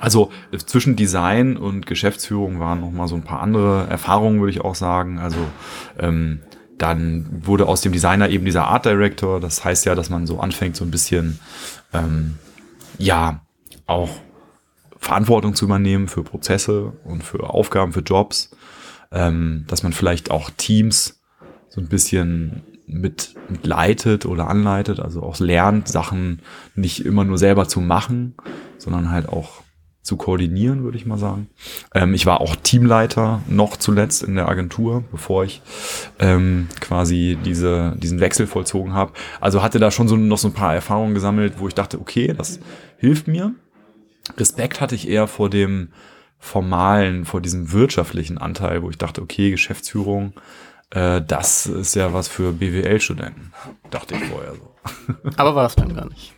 [0.00, 4.50] Also äh, zwischen Design und Geschäftsführung waren noch mal so ein paar andere Erfahrungen, würde
[4.50, 5.18] ich auch sagen.
[5.18, 5.38] Also
[5.98, 6.40] ähm,
[6.78, 9.40] dann wurde aus dem Designer eben dieser Art Director.
[9.40, 11.38] Das heißt ja, dass man so anfängt, so ein bisschen
[11.92, 12.36] ähm,
[12.98, 13.40] ja
[13.86, 14.10] auch
[14.98, 18.50] Verantwortung zu übernehmen für Prozesse und für Aufgaben, für Jobs.
[19.12, 21.20] Ähm, dass man vielleicht auch Teams
[21.68, 26.40] so ein bisschen mit, mit leitet oder anleitet, also auch lernt, Sachen
[26.74, 28.34] nicht immer nur selber zu machen,
[28.78, 29.63] sondern halt auch
[30.04, 31.48] zu koordinieren, würde ich mal sagen.
[31.94, 35.62] Ähm, ich war auch Teamleiter noch zuletzt in der Agentur, bevor ich
[36.18, 39.14] ähm, quasi diese, diesen Wechsel vollzogen habe.
[39.40, 42.34] Also hatte da schon so noch so ein paar Erfahrungen gesammelt, wo ich dachte, okay,
[42.36, 42.60] das
[42.98, 43.54] hilft mir.
[44.36, 45.88] Respekt hatte ich eher vor dem
[46.38, 50.34] formalen, vor diesem wirtschaftlichen Anteil, wo ich dachte, okay, Geschäftsführung,
[50.90, 53.54] äh, das ist ja was für BWL-Studenten,
[53.90, 54.73] dachte ich vorher so.
[55.36, 56.34] Aber war es dann gar nicht.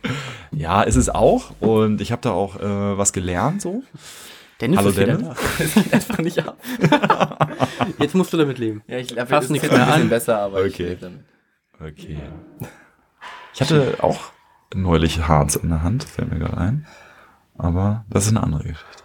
[0.51, 3.83] Ja, ist es auch und ich habe da auch äh, was gelernt so.
[4.61, 5.27] Dennis Hallo, ist wieder Dennis.
[5.27, 5.35] da.
[5.63, 6.57] Das geht einfach nicht ab.
[7.99, 8.81] Jetzt musst du damit leben.
[8.87, 10.09] Ja, ich glaube, Fass das nichts mehr an.
[10.09, 10.87] besser, aber ich Okay.
[10.89, 11.23] lebe damit.
[11.79, 12.17] Okay.
[13.53, 14.19] Ich hatte auch
[14.73, 16.87] neulich Harz in der Hand, fällt mir gerade ein.
[17.57, 19.03] Aber das ist eine andere Geschichte.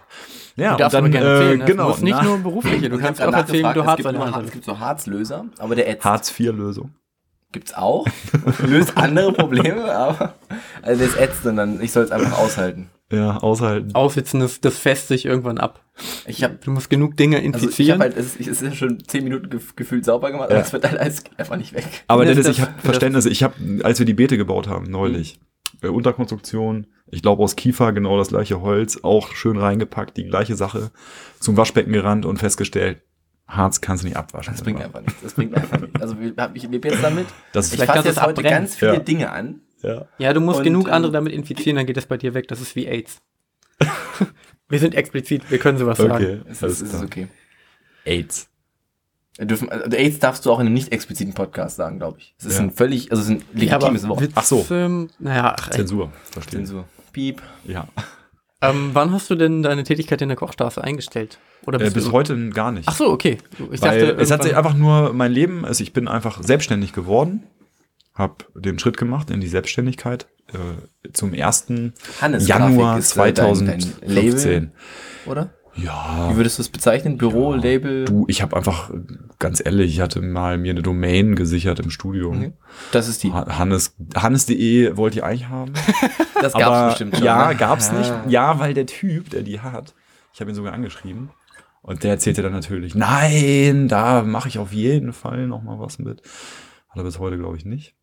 [0.55, 1.59] Ja, Du darfst aber gerne erzählen.
[1.59, 1.65] ne?
[1.65, 4.07] genau, du musst nicht nur berufliche, du Ich kannst auch erzählen, du es Harz gibt
[4.07, 4.51] an der Hand Es hast.
[4.53, 6.05] gibt so Harzlöser, aber der ätzt.
[6.05, 6.93] Hartz-IV-Lösung.
[7.53, 8.05] Gibt's auch.
[8.65, 10.33] Löst andere Probleme, aber
[10.81, 12.89] also das ätzt und dann, ich soll es einfach aushalten.
[13.11, 13.93] Ja, aushalten.
[13.93, 15.81] Aussitzen, das, das fässt sich irgendwann ab.
[16.25, 18.01] Ich habe Du musst genug Dinge also ich infizieren.
[18.01, 20.55] habe halt, es ist, es ist ja schon zehn Minuten gef gefühlt sauber gemacht, aber
[20.59, 20.61] Ja.
[20.65, 21.85] es wird halt alles einfach nicht weg.
[22.07, 23.25] Aber Das- Dennis, ich habe Verständnis.
[23.27, 25.39] Ich habe, als wir die Beete gebaut haben, neulich,
[25.83, 30.55] äh, Unterkonstruktion, ich glaube aus Kiefer, genau das gleiche Holz, auch schön reingepackt, die gleiche
[30.55, 30.89] Sache,
[31.39, 33.01] zum Waschbecken gerannt und festgestellt,
[33.47, 34.53] Harz kannst du nicht abwaschen.
[34.53, 35.21] Das bringt einfach nichts.
[35.21, 36.01] Das bringt einfach nichts.
[36.01, 37.27] Also wir- hab- ich lebe jetzt damit.
[37.53, 38.99] Das Ich ist, Vielleicht fasse kannst du jetzt heute ganz viele Ja.
[38.99, 39.61] Dinge an.
[39.81, 40.05] ja.
[40.17, 42.47] ja, du musst Und, genug andere damit infizieren, dann geht das bei dir weg.
[42.47, 43.21] Das ist wie AIDS.
[44.69, 46.11] wir sind explizit, wir können sowas sagen.
[46.13, 47.01] Okay, Es ist, es klar.
[47.01, 47.27] ist okay.
[48.05, 48.47] AIDS.
[49.39, 52.35] Dürfen, also AIDS darfst du auch in einem nicht expliziten Podcast sagen, glaube ich.
[52.37, 52.63] Es ist Ja.
[52.63, 54.21] ein völlig, also es ist ein Ja, legitimes Wort.
[54.21, 54.65] Witz, Ach so.
[54.69, 55.69] Ähm, naja, ach.
[55.71, 56.11] Zensur.
[56.31, 56.59] Verstehe.
[56.59, 56.85] Zensur.
[57.11, 57.41] Piep.
[57.65, 57.87] Ja.
[58.63, 61.37] Ähm, wann hast du denn deine Tätigkeit in der Kochstraße eingestellt?
[61.65, 62.87] Oder Äh, bis heute gar nicht.
[62.87, 63.37] Ach so, okay.
[63.71, 66.93] Ich Weil dachte, es hat sich einfach nur mein Leben, also ich bin einfach selbstständig
[66.93, 67.43] geworden,
[68.15, 71.67] habe den Schritt gemacht in die Selbstständigkeit äh, zum 1.
[72.21, 74.71] Hannes Januar Grafik ist, äh, dein- dein 2015.
[75.25, 75.53] Oder?
[75.75, 77.17] Ja, Wie würdest du es bezeichnen?
[77.17, 78.05] Büro, Label?
[78.05, 78.91] du, ich habe einfach,
[79.39, 82.37] ganz ehrlich, ich hatte mal mir eine Domain gesichert im Studium.
[82.37, 82.53] Okay.
[82.91, 83.31] Das ist die.
[83.33, 85.73] Ha- Hannes, Hannes.de wollte ich eigentlich haben.
[86.41, 87.25] Das aber gab's bestimmt schon.
[87.25, 87.55] Ja, ne?
[87.55, 87.97] gab's Ah.
[87.97, 88.13] nicht.
[88.27, 89.93] Ja, weil der Typ, der die hat,
[90.33, 91.29] ich habe ihn sogar angeschrieben.
[91.81, 95.99] Und der erzählte dann natürlich, nein, da mache ich auf jeden Fall noch mal was
[95.99, 96.21] mit.
[96.89, 97.95] Hat er bis heute, glaube ich, nicht.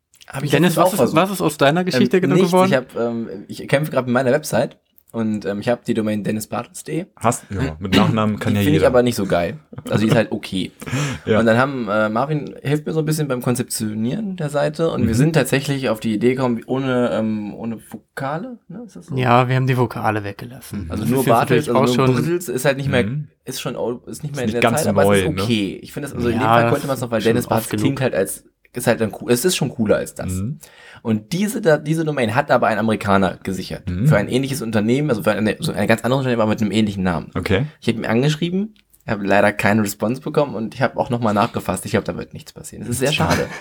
[0.43, 2.49] Ich Dennis, was ist, was ist aus deiner Geschichte ähm, genau nichts.
[2.51, 2.69] geworden?
[2.69, 4.79] Ich, hab, ähm, ich kämpfe gerade mit meiner Website
[5.11, 7.05] und ähm, ich habe die Domain dennisbartels.de.
[7.17, 8.87] Hast, ja, mit Nachnamen kann Die ja finde ich jeder.
[8.87, 9.59] aber nicht so geil.
[9.89, 10.71] Also die ist halt okay.
[11.25, 11.39] Ja.
[11.39, 15.03] Und dann haben äh, Marvin hilft mir so ein bisschen beim Konzeptionieren der Seite und
[15.03, 15.07] Mhm.
[15.07, 18.83] wir sind tatsächlich auf die Idee gekommen, ohne ähm, ohne Vokale, ne?
[18.85, 19.15] Ist das so?
[19.15, 20.87] ja, wir haben die Vokale weggelassen.
[20.89, 23.27] Also Das nur Bartels, also nur auch schon- Brittels ist halt nicht mehr, Mhm.
[23.45, 23.75] ist schon
[24.07, 25.41] ist nicht mehr Ist in nicht der ganz Zeit, aber neu, es ist ne?
[25.43, 25.79] okay.
[25.83, 27.47] Ich finde das, also in dem Ja, Fall konnte man es noch, weil schon Dennis
[27.47, 29.31] Bartels klingt halt als ist halt dann cool.
[29.31, 30.31] Es ist schon cooler als das.
[30.33, 30.59] Mhm.
[31.01, 33.89] Und diese, da, diese Domain hat aber ein Amerikaner gesichert.
[33.89, 34.07] Mhm.
[34.07, 36.71] Für ein ähnliches Unternehmen, also für eine, so ein ganz anderes Unternehmen, aber mit einem
[36.71, 37.31] ähnlichen Namen.
[37.35, 37.65] Okay.
[37.81, 38.75] Ich habe ihn angeschrieben,
[39.07, 41.83] habe leider keine Response bekommen und ich habe auch nochmal nachgefasst.
[41.85, 42.83] Ich glaube, da wird nichts passieren.
[42.83, 43.47] Das ist sehr schade.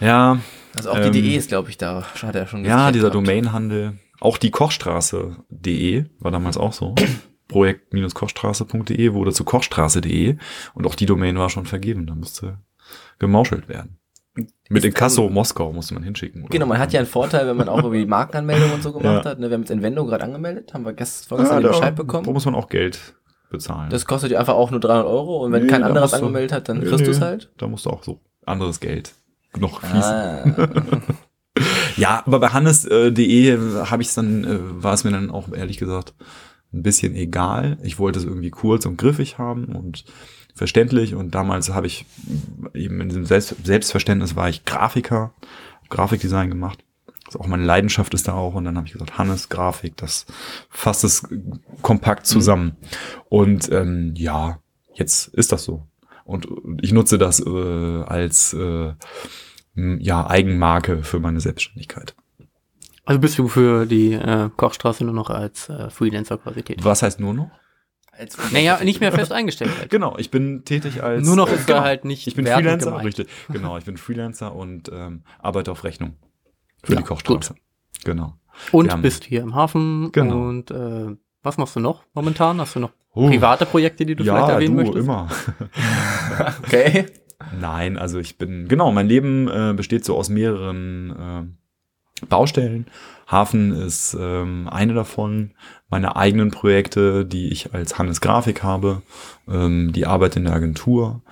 [0.00, 0.38] Ja,
[0.74, 2.04] Also auch Ähm, die DE ist, glaube ich, da.
[2.22, 3.14] Hat er schon ja, dieser gehabt.
[3.26, 3.94] Domainhandel.
[4.20, 6.94] Auch die Kochstraße.de war damals auch so.
[7.48, 10.36] Projekt-kochstraße.de wurde zu kochstraße.de
[10.74, 12.06] und auch die Domain war schon vergeben.
[12.06, 12.58] Da musste
[13.18, 13.98] gemauschelt werden.
[14.68, 16.42] Mit Inkasso Moskau musste man hinschicken.
[16.42, 16.50] oder?
[16.50, 19.30] Genau, man hat ja einen Vorteil, wenn man auch irgendwie Markenanmeldung und so gemacht Ja.
[19.30, 19.38] hat.
[19.38, 19.48] Ne?
[19.48, 22.32] Wir haben jetzt Invendo gerade angemeldet, haben wir gest ah, vorgestern da, Bescheid Da bekommen.
[22.32, 23.14] muss man auch Geld
[23.50, 23.90] bezahlen.
[23.90, 26.16] Das kostet dir einfach auch nur 300 Euro und wenn Nee, kein da anderes du-
[26.18, 27.50] angemeldet hat, dann Nee, kriegst du es halt.
[27.58, 29.12] Da musst du auch so anderes Geld
[29.58, 30.02] noch fließen.
[30.02, 30.44] Ah.
[31.96, 35.78] Ja, aber bei hannes.de habe ich es dann, äh, war es mir dann auch ehrlich
[35.78, 36.12] gesagt
[36.74, 37.78] ein bisschen egal.
[37.82, 40.04] Ich wollte es irgendwie kurz und griffig haben und
[40.56, 41.14] verständlich.
[41.14, 42.06] Und damals habe ich
[42.74, 45.32] eben in diesem Selbst Selbstverständnis war ich Grafiker,
[45.88, 46.82] Grafikdesign gemacht.
[47.26, 48.54] Also auch meine Leidenschaft ist da auch.
[48.54, 50.26] Und dann habe ich gesagt, Hannes Grafik, das
[50.70, 51.28] fasst es
[51.82, 52.76] kompakt zusammen.
[53.28, 54.58] Und ähm, ja,
[54.94, 55.86] jetzt ist das so.
[56.24, 56.48] Und
[56.80, 58.94] ich nutze das äh, als äh,
[59.76, 62.16] ja, Eigenmarke für meine Selbstständigkeit.
[63.04, 66.84] Also bist du für die äh, Kochstraße nur noch als äh, Freelancer quasi tätig?
[66.84, 67.50] Was heißt nur noch?
[68.18, 69.70] Also Naja, nicht mehr fest eingestellt.
[69.78, 69.90] Halt.
[69.96, 71.26] Genau, ich bin tätig als.
[71.26, 73.06] Nur noch äh, ist da halt nicht Ich bin Freelancer, gemeint.
[73.06, 73.28] richtig.
[73.52, 76.16] Genau, ich bin Freelancer und ähm, arbeite auf Rechnung
[76.82, 77.54] für Ja, die Kochstraße.
[78.04, 78.34] Genau.
[78.72, 80.10] Und haben- bist hier im Hafen.
[80.12, 80.48] Genau.
[80.48, 82.60] Und äh, was machst du noch momentan?
[82.60, 85.04] Hast du noch Oh, private Projekte, die du vielleicht ja, erwähnen du, möchtest?
[85.06, 85.28] immer.
[86.62, 87.06] Okay.
[87.58, 91.54] Nein, also ich bin, genau, mein Leben äh, besteht so aus mehreren
[92.22, 92.86] äh, Baustellen.
[93.30, 95.52] Hafen ist ähm, eine davon.
[95.88, 99.02] Meine eigenen Projekte, die ich als Hannes Grafik habe,
[99.48, 101.22] ähm, die Arbeit in der Agentur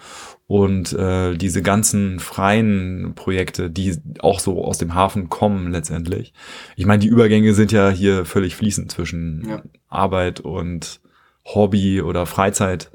[0.47, 6.33] und äh, diese ganzen freien Projekte, die auch so aus dem Hafen kommen letztendlich.
[6.77, 9.63] Ich meine, die Übergänge sind ja hier völlig fließend zwischen Ja.
[9.89, 11.01] Arbeit und
[11.45, 12.91] Hobby oder Freizeit.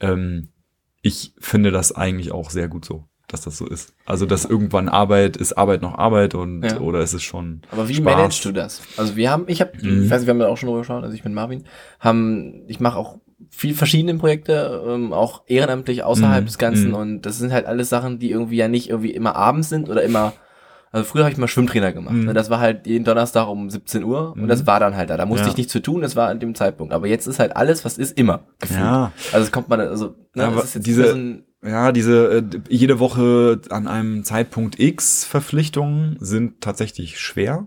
[0.00, 0.48] Ähm,
[1.00, 3.94] ich finde das eigentlich auch sehr gut so, dass das so ist.
[4.06, 6.80] Also, dass irgendwann Arbeit ist Arbeit noch Arbeit und Ja.
[6.80, 7.62] oder ist es schon.
[7.70, 8.04] Aber wie Spaß?
[8.04, 8.82] managst du das?
[8.96, 10.04] Also wir haben, ich habe, Mhm.
[10.04, 11.64] ich weiß nicht, wir haben da auch schon drüber geschaut, also ich bin Marvin,
[12.00, 13.18] haben, ich mache auch
[13.50, 16.46] viel verschiedene Projekte, ähm, auch ehrenamtlich außerhalb Mhm.
[16.46, 16.94] des Ganzen Mhm.
[16.94, 20.02] und das sind halt alles Sachen, die irgendwie ja nicht irgendwie immer abends sind oder
[20.02, 20.32] immer,
[20.90, 22.24] also früher habe ich mal Schwimmtrainer gemacht, Mhm.
[22.24, 22.34] ne?
[22.34, 24.48] das war halt jeden Donnerstag um 17 Uhr und Mhm.
[24.48, 25.50] das war dann halt da, da musste Ja.
[25.50, 27.96] ich nichts zu tun, das war an dem Zeitpunkt, aber jetzt ist halt alles, was
[27.98, 28.80] ist, immer gefühlt.
[28.80, 32.98] Ja, Also es kommt man, also, ne, Aber ist jetzt diese- ja, diese äh, jede
[32.98, 37.66] Woche an einem Zeitpunkt X Verpflichtungen sind tatsächlich schwer.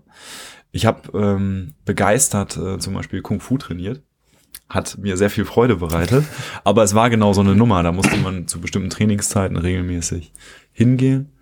[0.72, 4.02] Ich habe ähm, begeistert äh, zum Beispiel Kung Fu trainiert.
[4.70, 6.24] Hat mir sehr viel Freude bereitet.
[6.64, 7.84] aber es war genau so eine Nummer.
[7.84, 10.32] Da musste man zu bestimmten Trainingszeiten regelmäßig
[10.72, 11.34] hingehen.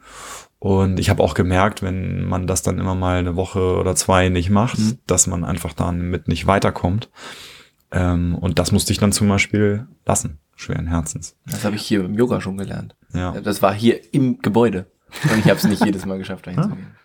[0.57, 4.29] Und ich habe auch gemerkt, wenn man das dann immer mal eine Woche oder zwei
[4.29, 4.97] nicht macht, Mhm.
[5.07, 7.09] dass man einfach dann mit nicht weiterkommt.
[7.91, 11.35] Ähm, und das musste ich dann zum Beispiel lassen, schweren Herzens.
[11.45, 12.95] das habe ich hier im Yoga schon gelernt.
[13.13, 13.39] Ja.
[13.41, 14.85] Das war hier im Gebäude
[15.23, 16.95] und ich habe es nicht jedes Mal geschafft, dahin zu gehen.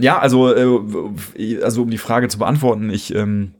[0.00, 3.54] Ja, also, äh, also um die Frage zu beantworten, ich ähm,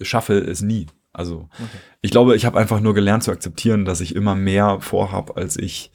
[0.00, 0.86] schaffe es nie.
[1.12, 1.48] Also
[2.02, 5.56] ich glaube, ich habe einfach nur gelernt zu akzeptieren, dass ich immer mehr vorhab, als
[5.56, 5.90] ich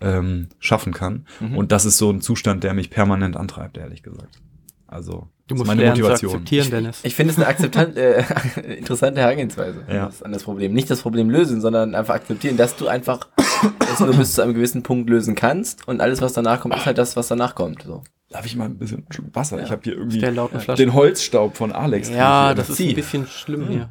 [0.00, 1.26] ähm, schaffen kann.
[1.40, 1.58] Mhm.
[1.58, 4.40] Und das ist so ein Zustand, der mich permanent antreibt, ehrlich gesagt.
[4.92, 6.32] Also Du musst meine lernen zu Motivation.
[6.32, 7.00] akzeptieren, Dennis.
[7.02, 8.24] Ich finde es eine akzeptant, äh,
[8.78, 10.10] interessante Herangehensweise Ja.
[10.22, 10.72] an das- Problem.
[10.72, 13.28] Nicht das Problem lösen, sondern einfach akzeptieren, dass du einfach
[13.92, 16.86] es nur bis zu einem gewissen Punkt lösen kannst und alles, was danach kommt, ist
[16.86, 17.82] halt das, was danach kommt.
[17.82, 18.02] So.
[18.30, 19.58] Darf ich mal ein bisschen Wasser?
[19.58, 19.64] Ja.
[19.64, 20.32] Ich habe hier irgendwie Der
[20.76, 22.08] den Holzstaub von Alex.
[22.10, 23.90] Ja, das ist ein bisschen schlimm hier.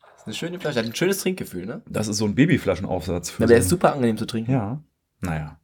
[0.00, 1.82] Das ist eine schöne Flasche, hat ein schönes Trinkgefühl, ne?
[1.88, 3.30] das ist so ein Babyflaschenaufsatz.
[3.30, 4.52] Für Ja, der so ist super angenehm zu trinken.
[4.52, 4.80] Ja.
[5.20, 5.58] Naja.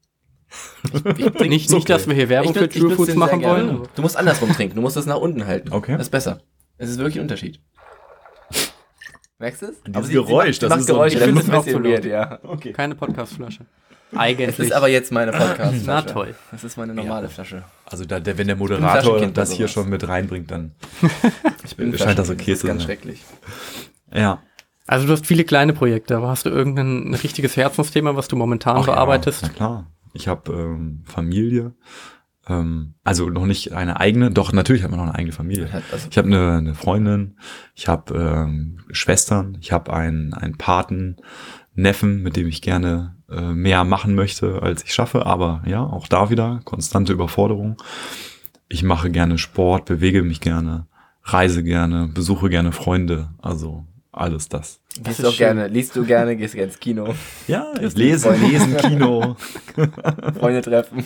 [1.49, 3.69] Nicht, So nicht, dass wir hier Werbung für nutz- True nutz Foods machen gerne.
[3.69, 3.89] wollen.
[3.95, 5.73] Du musst andersrum trinken, du musst das nach unten halten.
[5.73, 5.93] Okay.
[5.93, 6.41] Das ist besser.
[6.79, 7.61] Es ist wirklich ein Unterschied.
[9.39, 9.83] Merkst du es?
[9.83, 11.53] Dieses Aber sie- Geräusch, sie das macht ist so- Geräusche, Ich das finde ist es
[11.53, 12.13] ein auch bisschen zu weird, laut.
[12.13, 12.39] ja.
[12.43, 12.73] Okay.
[12.73, 13.67] Keine Podcastflasche.
[14.11, 14.59] Es Eigentlich.
[14.59, 15.83] ist aber jetzt meine Podcast.
[15.85, 16.35] Na toll.
[16.51, 17.65] Das ist meine normale Flasche.
[17.85, 20.73] Also da, der, wenn der ein Moderator das hier schon mit reinbringt, dann
[21.63, 22.87] Ich bin ein scheint das okay ist zu ganz sein.
[22.87, 23.23] schrecklich.
[24.15, 24.43] Ja.
[24.87, 28.79] Also du hast viele kleine Projekte, aber hast du irgendein richtiges Herzensthema, was du momentan
[28.79, 29.43] Ach ja, bearbeitest?
[29.43, 29.87] na klar.
[30.19, 31.75] Ich habe ähm, Familie.
[32.49, 35.69] Ähm, also noch nicht eine eigene, doch natürlich hat man noch eine eigene Familie.
[36.11, 37.37] Ich habe eine, eine Freundin,
[37.75, 41.17] ich habe ähm, Schwestern, ich habe einen, einen Paten,
[41.75, 45.27] Neffen, mit dem ich gerne äh, mehr machen möchte, als ich schaffe.
[45.27, 47.81] Aber ja, auch da wieder konstante Überforderung.
[48.69, 50.89] Ich mache gerne Sport, bewege mich gerne,
[51.23, 53.29] reise gerne, besuche gerne Freunde.
[53.41, 54.81] Also alles das.
[55.03, 55.39] Gehst auch schön.
[55.57, 57.15] gerne, liest du gerne, gehst gerne ins Kino,
[57.47, 58.47] Ja, Das lesen, Freunde.
[58.47, 59.37] lesen, Kino,
[60.39, 61.05] Freunde treffen.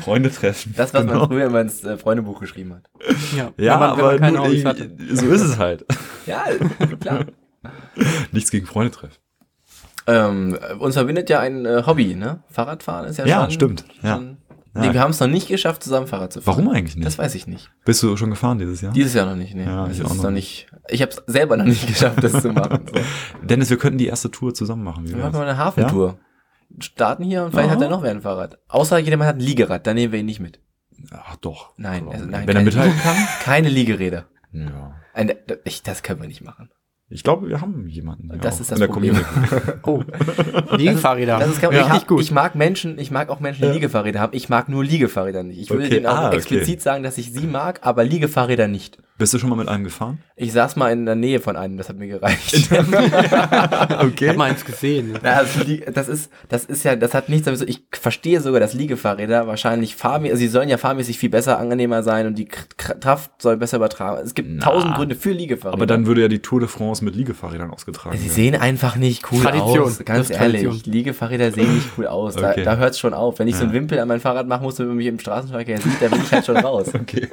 [0.00, 0.72] Freunde treffen.
[0.76, 1.20] Das, was Genau.
[1.20, 2.84] man früher immer ins äh, Freundebuch geschrieben hat.
[3.36, 4.12] Ja, Ja, man, aber
[4.44, 4.90] Hobbys ich, hatte.
[5.12, 5.84] so ist es halt.
[6.26, 6.44] Ja,
[7.00, 7.24] klar.
[8.32, 9.16] Nichts gegen Freunde treffen.
[10.06, 12.42] ähm, uns verbindet ja ein äh, Hobby, ne?
[12.50, 13.50] Fahrradfahren ist ja, Ja, schon.
[13.50, 14.14] stimmt, ja.
[14.16, 14.47] Schon, Ja.
[14.74, 16.56] Nee, wir haben es noch nicht geschafft, zusammen Fahrrad zu fahren.
[16.58, 17.06] Warum eigentlich nicht?
[17.06, 17.70] Das weiß ich nicht.
[17.84, 18.92] Bist du schon gefahren dieses Jahr?
[18.92, 19.64] Dieses Jahr noch nicht, ne?
[19.64, 20.68] Ja, ich auch noch noch nicht.
[20.88, 22.86] Ich habe es selber noch nicht geschafft, das zu machen.
[22.92, 23.00] So.
[23.46, 25.04] Dennis, wir könnten die erste Tour zusammen machen.
[25.06, 26.18] Wie Wir machen mal eine Hafentour.
[26.80, 27.74] Starten hier und vielleicht Ja.
[27.76, 28.58] hat er noch wer ein Fahrrad.
[28.68, 30.60] Außer jemand hat ein Liegerad, dann nehmen wir ihn nicht mit.
[31.12, 31.72] Ach doch.
[31.76, 33.16] Nein, also nein, Wenn er mithalten kann?
[33.42, 34.26] Keine Liegeräder.
[34.52, 34.94] Ja.
[35.14, 35.32] Ein,
[35.64, 36.70] ich, das können wir nicht machen.
[37.10, 38.28] Ich glaube, wir haben jemanden.
[38.40, 39.14] Das ist in das der Problem.
[39.14, 39.72] Community.
[39.84, 40.02] Oh,
[40.76, 41.38] Liegefahrräder.
[41.38, 41.80] Das ist gar, ja.
[41.80, 42.20] ich, richtig gut.
[42.20, 44.36] ich mag Menschen, ich mag auch Menschen, die Liegefahrräder haben.
[44.36, 45.58] Ich mag nur Liegefahrräder nicht.
[45.58, 46.36] Ich würde Okay, denen auch ah, okay.
[46.36, 48.98] explizit sagen, dass ich sie mag, aber Liegefahrräder nicht.
[49.18, 50.18] Bist du schon mal mit einem gefahren?
[50.36, 52.54] Ich saß mal in der Nähe von einem, das hat mir gereicht.
[52.70, 55.18] Ich habe mal eins gesehen.
[55.66, 57.66] Die- das ist, das ist ja, das hat nichts damit so.
[57.66, 62.02] Ich verstehe sogar, dass Liegefahrräder wahrscheinlich fahrmäßig, also sie sollen ja fahrmäßig viel besser, angenehmer
[62.02, 64.20] sein und die Kraft soll besser übertragen.
[64.24, 64.64] Es gibt Na.
[64.64, 65.74] tausend Gründe für Liegefahrräder.
[65.76, 68.34] Aber dann würde ja die Tour de France mit Liegefahrrädern ausgetragen Sie werden.
[68.34, 69.80] sehen einfach nicht cool Tradition.
[69.80, 69.96] aus.
[69.98, 70.92] Das Ganz ehrlich, Tradition.
[70.92, 72.36] Liegefahrräder sehen nicht cool aus.
[72.36, 72.62] Da, Okay.
[72.64, 73.38] da hört's schon auf.
[73.38, 73.80] Wenn ich so einen Ja.
[73.80, 76.32] Wimpel an mein Fahrrad machen muss, wenn man mich im Straßenverkehr sieht, dann bin ich
[76.32, 76.86] halt schon raus.
[76.94, 77.28] Okay.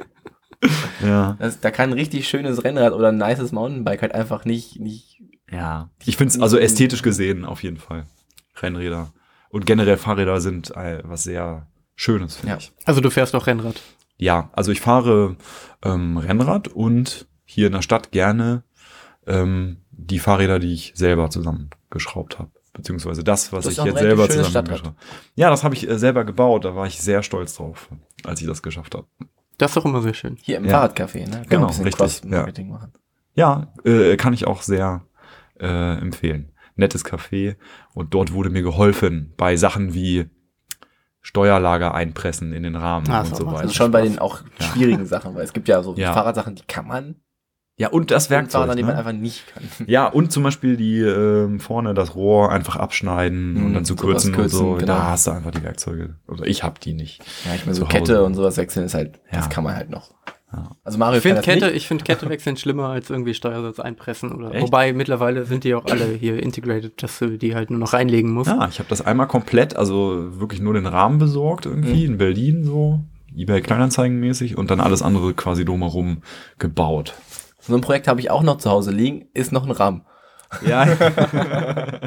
[1.02, 1.36] Ja.
[1.38, 5.22] Das, da kann ein richtig schönes Rennrad oder ein nices Mountainbike halt einfach nicht, nicht.
[5.50, 5.90] Ja.
[6.04, 8.06] Ich finde es also ästhetisch gesehen auf jeden Fall.
[8.56, 9.12] Rennräder.
[9.50, 12.56] Und generell Fahrräder sind äh, was sehr Schönes, finde Ja.
[12.58, 12.72] ich.
[12.84, 13.80] Also du fährst auch Rennrad.
[14.18, 15.36] Ja, also ich fahre
[15.82, 18.64] ähm, Rennrad und hier in der Stadt gerne
[19.26, 22.50] ähm, die Fahrräder, die ich selber zusammengeschraubt habe.
[22.72, 24.96] Beziehungsweise das, was Das ich jetzt selber zusammengeschraubt habe.
[25.34, 26.64] Ja, das habe ich äh, selber gebaut.
[26.66, 27.88] Da war ich sehr stolz drauf,
[28.24, 29.06] als ich das geschafft habe.
[29.58, 30.36] Das ist doch immer sehr schön.
[30.42, 30.84] Hier im Ja.
[30.86, 31.30] Fahrradcafé, ne?
[31.30, 32.92] Kann man Genau, richtig, Cross-Marketing machen.
[33.34, 35.04] Ja, äh, kann ich auch sehr
[35.60, 36.52] äh, empfehlen.
[36.74, 37.56] Nettes Café
[37.94, 40.26] und dort wurde mir geholfen bei Sachen wie
[41.22, 43.60] Steuerlager einpressen in den Rahmen Ah, und so auch weiter.
[43.62, 44.66] Also schon bei den auch Ja.
[44.66, 46.12] schwierigen Sachen, weil es gibt ja so Ja.
[46.12, 47.16] Fahrradsachen, die kann man.
[47.78, 48.66] Ja, und das und Werkzeug.
[48.68, 48.96] Man Ne?
[48.96, 49.62] einfach nicht kann.
[49.86, 53.94] Ja, und zum Beispiel die ähm, vorne das Rohr einfach abschneiden Mhm, und dann zu
[53.94, 54.72] sowas kürzen, und kürzen, so.
[54.74, 54.86] genau.
[54.86, 56.14] Da hast du einfach die Werkzeuge.
[56.26, 57.22] Oder ich hab die nicht.
[57.44, 57.92] Ja, ich meine, so Hause.
[57.92, 59.50] Kette und sowas wechseln ist halt, das Ja.
[59.50, 60.14] kann man halt noch.
[60.52, 60.70] Ja.
[60.84, 61.76] Also Mario Ich finde das Kette, nicht.
[61.76, 64.54] ich finde Kette wechseln schlimmer als irgendwie Steuersatz einpressen oder.
[64.54, 64.62] Echt?
[64.62, 68.30] Wobei mittlerweile sind die auch alle hier integrated, dass du die halt nur noch reinlegen
[68.30, 68.48] musst.
[68.48, 72.12] Ja, ich habe das einmal komplett, also wirklich nur den Rahmen besorgt irgendwie Mhm.
[72.12, 73.00] in Berlin so.
[73.36, 76.22] eBay Kleinanzeigen mäßig und dann alles andere quasi drumherum
[76.58, 77.12] gebaut.
[77.66, 80.02] So ein Projekt habe ich auch noch zu Hause liegen, ist noch ein RAM.
[80.64, 80.86] Ja.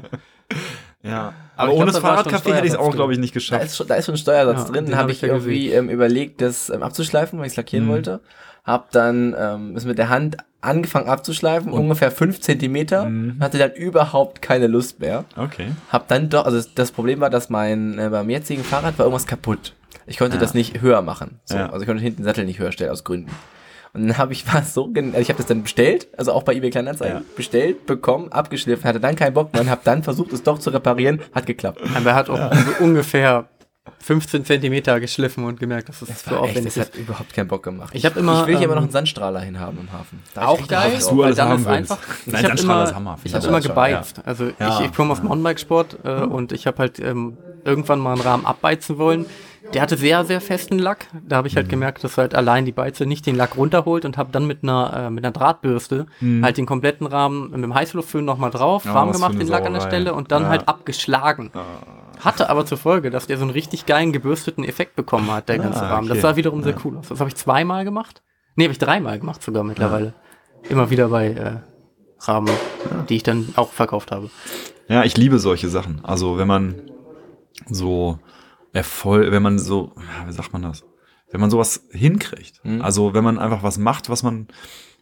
[1.04, 1.34] ja.
[1.56, 3.40] Aber, ich ohne glaub, das da Fahrradcafé hätte ich es auch, glaube ich, nicht Da
[3.40, 3.66] geschafft.
[3.66, 4.86] ist, schon, da ist schon ein Steuersatz Ja, drin.
[4.86, 7.58] den Dann habe hab ich ich irgendwie ähm, überlegt, das ähm, abzuschleifen, weil ich es
[7.58, 7.90] lackieren Mhm.
[7.90, 8.20] wollte.
[8.64, 13.06] Hab dann ähm, es mit der Hand angefangen abzuschleifen, ungefähr fünf Zentimeter.
[13.06, 13.38] Mhm.
[13.40, 15.24] Hatte dann überhaupt keine Lust mehr.
[15.38, 15.72] Okay.
[15.92, 19.26] Hab dann doch, also das Problem war, dass mein äh, beim jetzigen Fahrrad war irgendwas
[19.28, 19.74] kaputt.
[20.06, 20.42] Ich konnte Ja.
[20.42, 21.40] das nicht höher machen.
[21.46, 21.68] So, Ja.
[21.68, 23.32] Also ich konnte hinten den Sattel nicht höher stellen aus Gründen.
[24.00, 26.54] Und dann habe ich was so, also ich habe das dann bestellt, also auch bei
[26.56, 27.24] eBay Kleinanzeigen, Ja.
[27.36, 30.70] bestellt, bekommen, abgeschliffen, hatte dann keinen Bock mehr und habe dann versucht, es doch zu
[30.70, 31.82] reparieren, hat geklappt.
[31.96, 33.50] Aber er hat auch so ungefähr
[34.02, 36.94] 15 Zentimeter geschliffen und gemerkt, dass es Das so echt, aufwendig das ist.
[36.94, 37.90] hat überhaupt keinen Bock gemacht.
[37.94, 40.22] Ich hab immer, ich will hier ähm, aber noch einen Sandstrahler hinhaben im Hafen.
[40.34, 41.92] Da Auch geil, was du weil alles dann haben ist willst.
[41.92, 42.08] einfach.
[42.26, 44.22] Nein, ich habe immer, ist ich hab immer auch schon, gebeizt.
[44.26, 44.80] Also Ja.
[44.80, 48.22] ich, ich komme aus dem Mountainbikesport äh, und ich habe halt ähm, irgendwann mal einen
[48.22, 49.26] Rahmen abbeizen wollen.
[49.74, 51.08] Der hatte sehr, sehr festen Lack.
[51.28, 54.18] Da habe ich halt gemerkt, dass halt allein die Beize nicht den Lack runterholt und
[54.18, 56.08] habe dann mit einer, äh, mit einer Drahtbürste
[56.42, 59.74] halt den kompletten Rahmen mit dem Heißluftföhn nochmal drauf, Ja, warm gemacht, den Lack an
[59.74, 59.82] der.
[59.82, 60.50] Stelle und dann Ja.
[60.50, 61.52] halt abgeschlagen.
[62.20, 65.60] Hatte aber zur Folge, dass der so einen richtig geilen gebürsteten Effekt bekommen hat, der
[65.60, 66.08] ganze Ah, Rahmen.
[66.10, 66.28] Das okay.
[66.28, 67.08] sah wiederum sehr cool aus.
[67.10, 68.24] Das habe ich zweimal gemacht.
[68.56, 70.14] Nee, habe ich dreimal gemacht sogar mittlerweile.
[70.68, 71.52] Immer wieder bei äh,
[72.22, 72.50] Rahmen,
[73.08, 74.30] die ich dann auch verkauft habe.
[74.90, 76.02] Ja, ich liebe solche Sachen.
[76.04, 76.76] Also wenn man
[77.68, 78.18] so
[78.74, 80.84] Erfolg, wenn man so, ja, wie sagt man das?
[81.32, 82.64] Wenn man sowas hinkriegt.
[82.64, 82.82] Mhm.
[82.82, 84.48] Also wenn man einfach was macht, was man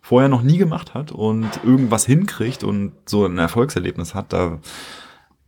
[0.01, 4.59] vorher noch nie gemacht hat und irgendwas hinkriegt und so ein Erfolgserlebnis hat, da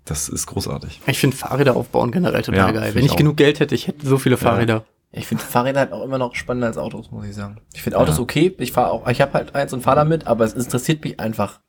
[0.05, 1.01] das ist großartig.
[1.05, 2.95] Ich finde Fahrräder aufbauen generell total Ja, geil.
[2.95, 4.83] Wenn ich ich genug Geld hätte, ich hätte so viele Fahrräder.
[5.11, 7.61] Ich finde Fahrräder halt auch immer noch spannender als Autos, muss ich sagen.
[7.73, 8.23] Ich finde Autos Ja.
[8.23, 8.55] okay.
[8.57, 11.59] Ich fahre auch, ich habe halt eins und fahre damit, aber es interessiert mich einfach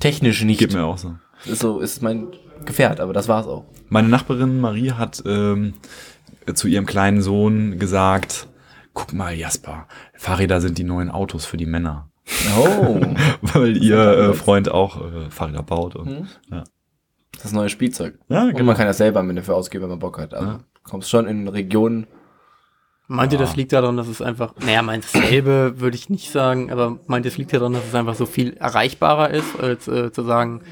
[0.00, 0.58] technisch nicht.
[0.58, 1.16] Geht mir auch so.
[1.44, 2.28] Ist so, ist mein
[2.64, 3.64] gefährt, aber das war's auch.
[3.88, 5.74] Meine Nachbarin Marie hat ähm,
[6.54, 8.48] zu ihrem kleinen Sohn gesagt,
[8.94, 12.08] guck mal Jasper, Fahrräder sind die neuen Autos für die Männer.
[12.58, 13.00] Oh,
[13.42, 15.94] Weil ihr äh, Freund auch äh, Fahrräder baut.
[15.96, 16.26] Und, Hm?
[16.50, 16.64] ja.
[17.42, 18.18] das neue Spielzeug.
[18.28, 18.64] Ja, Und genau.
[18.64, 20.34] man kann das selber am Ende für ausgeben, wenn man Bock hat.
[20.34, 20.58] Also Ja.
[20.82, 22.06] kommst schon in Regionen.
[23.08, 23.44] Meint ihr, Ja.
[23.44, 27.24] das liegt daran, dass es einfach, naja, meint dasselbe würde ich nicht sagen, aber meint
[27.24, 30.62] ihr, es liegt daran, dass es einfach so viel erreichbarer ist, als äh, zu sagen,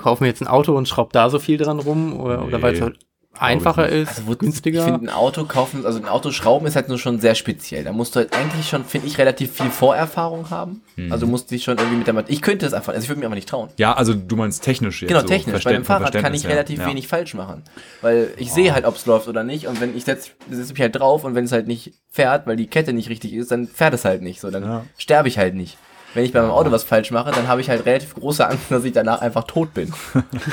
[0.00, 2.74] kaufe mir jetzt ein Auto und schraube da so viel dran rum oder, oder weil
[2.74, 2.98] es Nee, halt
[3.38, 4.80] einfacher ist, Also wo günstiger.
[4.80, 7.84] Ich finde, ein Auto kaufen, also ein Auto schrauben ist halt nur schon sehr speziell.
[7.84, 10.82] Da musst du halt eigentlich schon, finde ich, relativ viel Vorerfahrung haben.
[10.96, 11.10] Hm.
[11.12, 13.08] Also du musst dich schon irgendwie mit der Mat Ich könnte es einfach, also ich
[13.08, 13.70] würde mir einfach nicht trauen.
[13.76, 15.08] ja, also du meinst technisch jetzt.
[15.08, 15.64] Genau, so technisch.
[15.64, 16.86] Bei dem Fahrrad kann ich relativ ja.
[16.86, 17.62] wenig falsch machen.
[18.02, 19.66] Weil ich sehe halt, ob es läuft oder nicht.
[19.68, 22.56] Und wenn ich setze setz mich halt drauf und wenn es halt nicht fährt, weil
[22.56, 24.40] die Kette nicht richtig ist, dann fährt es halt nicht.
[24.40, 24.84] So, dann Ja.
[24.98, 25.78] sterbe ich halt nicht.
[26.14, 28.64] Wenn ich bei meinem Auto was falsch mache, dann habe ich halt relativ große Angst,
[28.70, 29.92] dass ich danach einfach tot bin.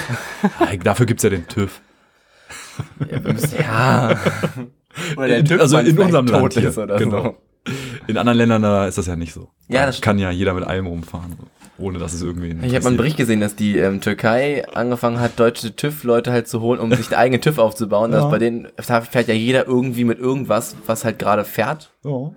[0.83, 1.81] Dafür gibt's ja den TÜV.
[3.11, 3.19] Ja.
[3.19, 4.19] müssen- ja.
[5.15, 7.23] Oder der In- TÜV also in unserem Land tot hier, ist oder genau.
[7.23, 7.73] so.
[8.07, 9.49] In anderen Ländern da ist das ja nicht so.
[9.67, 11.35] Ja, Da das kann ja jeder mit allem rumfahren,
[11.77, 12.55] ohne dass es irgendwie.
[12.65, 16.47] Ich habe mal einen Bericht gesehen, dass die ähm, Türkei angefangen hat, deutsche TÜV-Leute halt
[16.47, 18.11] zu holen, um sich einen eigenen TÜV aufzubauen.
[18.11, 18.21] Ja.
[18.21, 21.91] Dass bei denen da fährt ja jeder irgendwie mit irgendwas, was halt gerade fährt.
[22.03, 22.31] Ja.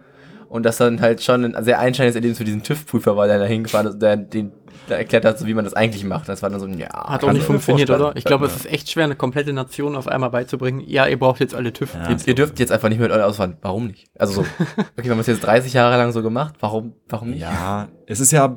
[0.51, 3.47] Und das dann halt schon ein sehr einschneidendes Erlebnis für diesen TÜV-Prüfer war, der da
[3.47, 4.53] hingefahren ist, der den
[4.89, 6.29] der erklärt hat, so wie man das eigentlich macht.
[6.29, 6.89] Das war dann so, ja.
[6.93, 8.13] Hat auch nicht funktioniert, oder?
[8.17, 10.83] Ich glaube, es ist echt schwer, eine komplette Nation auf einmal beizubringen.
[10.87, 11.95] Ja, ihr braucht jetzt alle TÜV.
[11.95, 12.11] Ja.
[12.11, 13.57] Ihr, ihr dürft jetzt einfach nicht mit euren Ausfahren.
[13.63, 14.09] Warum nicht?
[14.19, 14.41] Also so,
[14.97, 16.55] okay, wir haben es jetzt 30 Jahre lang so gemacht.
[16.61, 17.41] Warum, warum nicht?
[17.41, 18.57] Ja, es ist ja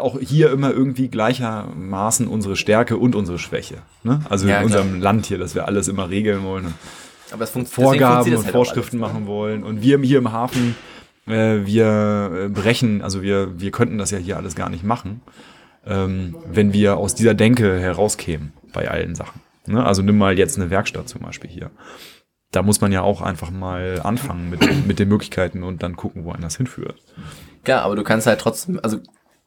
[0.00, 3.76] auch hier immer irgendwie gleichermaßen unsere Stärke und unsere Schwäche.
[4.02, 4.20] Ne?
[4.28, 4.82] Also Ja, in klar.
[4.82, 6.74] unserem Land hier, dass wir alles immer regeln wollen und
[7.32, 9.20] Aber es Vorgaben funktioniert und halt Vorschriften alles, ne?
[9.20, 9.62] machen wollen.
[9.62, 10.74] Und wir hier im Hafen,
[11.26, 15.22] äh, wir äh, brechen, also wir, wir könnten das ja hier alles gar nicht machen,
[15.86, 19.40] ähm, wenn wir aus dieser Denke herauskämen bei allen Sachen.
[19.66, 19.84] Ne?
[19.84, 21.70] Also nimm mal jetzt eine Werkstatt zum Beispiel hier.
[22.52, 26.24] Da muss man ja auch einfach mal anfangen mit, mit den Möglichkeiten und dann gucken,
[26.24, 26.96] wo einen das hinführt.
[27.62, 28.98] Klar, aber du kannst halt trotzdem, also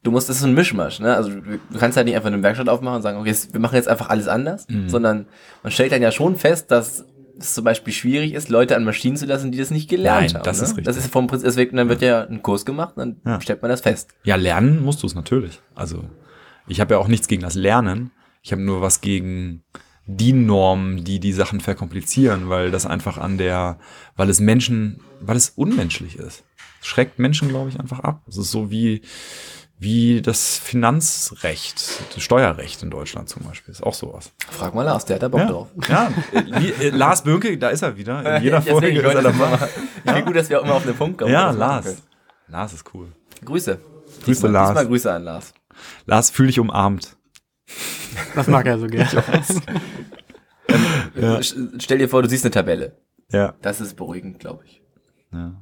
[0.03, 1.13] du musst, das ist ein Mischmasch, ne?
[1.15, 3.87] Also du kannst halt nicht einfach eine Werkstatt aufmachen und sagen, okay, wir machen jetzt
[3.89, 4.87] einfach alles anders, Mhm.
[4.89, 5.25] sondern
[5.63, 7.05] man stellt dann ja schon fest, dass
[7.39, 10.33] es zum Beispiel schwierig ist, Leute an Maschinen zu lassen, die das nicht gelernt Nein,
[10.35, 10.43] haben.
[10.43, 10.63] das ne?
[10.63, 10.85] ist richtig.
[10.85, 13.41] Das ist vom Prinzip, deswegen, dann wird ja ein Kurs gemacht, dann Ja.
[13.41, 14.09] stellt man das fest.
[14.23, 15.61] Ja, lernen musst du es natürlich.
[15.75, 16.03] Also
[16.67, 18.11] ich habe ja auch nichts gegen das Lernen.
[18.41, 19.63] Ich habe nur was gegen
[20.05, 23.79] die Normen, die die Sachen verkomplizieren, weil das einfach an der,
[24.15, 26.43] weil es Menschen, weil es unmenschlich ist.
[26.81, 28.21] Es schreckt Menschen, glaube ich, einfach ab.
[28.27, 29.01] Es ist so wie,
[29.79, 31.83] wie das Finanzrecht,
[32.15, 33.71] das Steuerrecht in Deutschland zum Beispiel.
[33.73, 34.31] Ist auch sowas.
[34.49, 35.67] Frag mal Lars, der hat da Bock Ja, drauf.
[35.89, 36.09] ja.
[36.59, 38.37] Wie, äh, Lars Bönke, da ist er wieder.
[38.37, 39.69] In jeder Deswegen, Folge ist er dabei.
[40.05, 41.31] Ich finde gut, dass wir auch immer auf den Punkt kommen.
[41.31, 41.97] Ja, Lars.
[42.47, 43.11] Lars ist cool.
[43.43, 43.75] Grüße.
[43.77, 44.69] Grüße, diesmal, Lars.
[44.69, 45.53] Diesmal Grüße an Lars.
[46.05, 47.17] Lars, fühl dich umarmt.
[48.35, 49.09] Das mag er so gerne.
[51.15, 51.37] Ja.
[51.39, 52.97] Sch- Stell dir vor, du siehst eine Tabelle.
[53.31, 53.53] Ja.
[53.61, 54.81] Das ist beruhigend, glaube ich.
[55.31, 55.55] ja.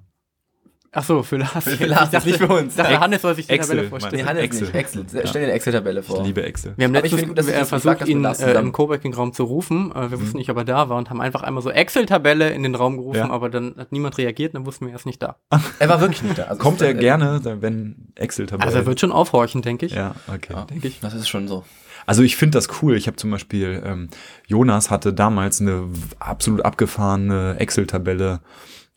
[0.94, 1.64] Ach so, für Lars.
[1.64, 2.74] Für Lars, ich dachte, nicht für uns.
[2.74, 4.14] Ich dachte, Hannes soll sich die Excel, Tabelle vorstellen.
[4.14, 4.62] Nee, Also Hannes Excel.
[4.64, 4.76] nicht.
[4.76, 5.06] Excel.
[5.08, 6.24] Stell dir eine Excel-Tabelle Ich vor.
[6.24, 6.74] liebe Excel.
[6.76, 8.72] Wir haben ich letztens finde gut, dass du äh, das versucht, gesagt ihn äh, im
[8.74, 9.92] Coworking-Raum zu rufen.
[9.96, 12.64] Äh, wir wussten nicht, ob er da war und haben einfach einmal so Excel-Tabelle in
[12.64, 13.30] den Raum gerufen, Ja.
[13.30, 15.38] aber dann hat niemand reagiert und dann wussten wir, er ist nicht da.
[15.80, 16.44] Er war wirklich nicht da.
[16.44, 18.66] Also Kommt er gerne, wenn Excel-Tabelle.
[18.68, 19.94] Also er wird schon aufhorchen, denke ich.
[19.94, 20.52] Ja, okay.
[20.54, 21.00] Ja, denke ich.
[21.00, 21.64] Das ist schon so.
[22.06, 22.98] Also ich finde das cool.
[22.98, 24.10] Ich habe zum Beispiel, ähm,
[24.46, 25.88] Jonas hatte damals eine
[26.20, 28.42] absolut abgefahrene Excel-Tabelle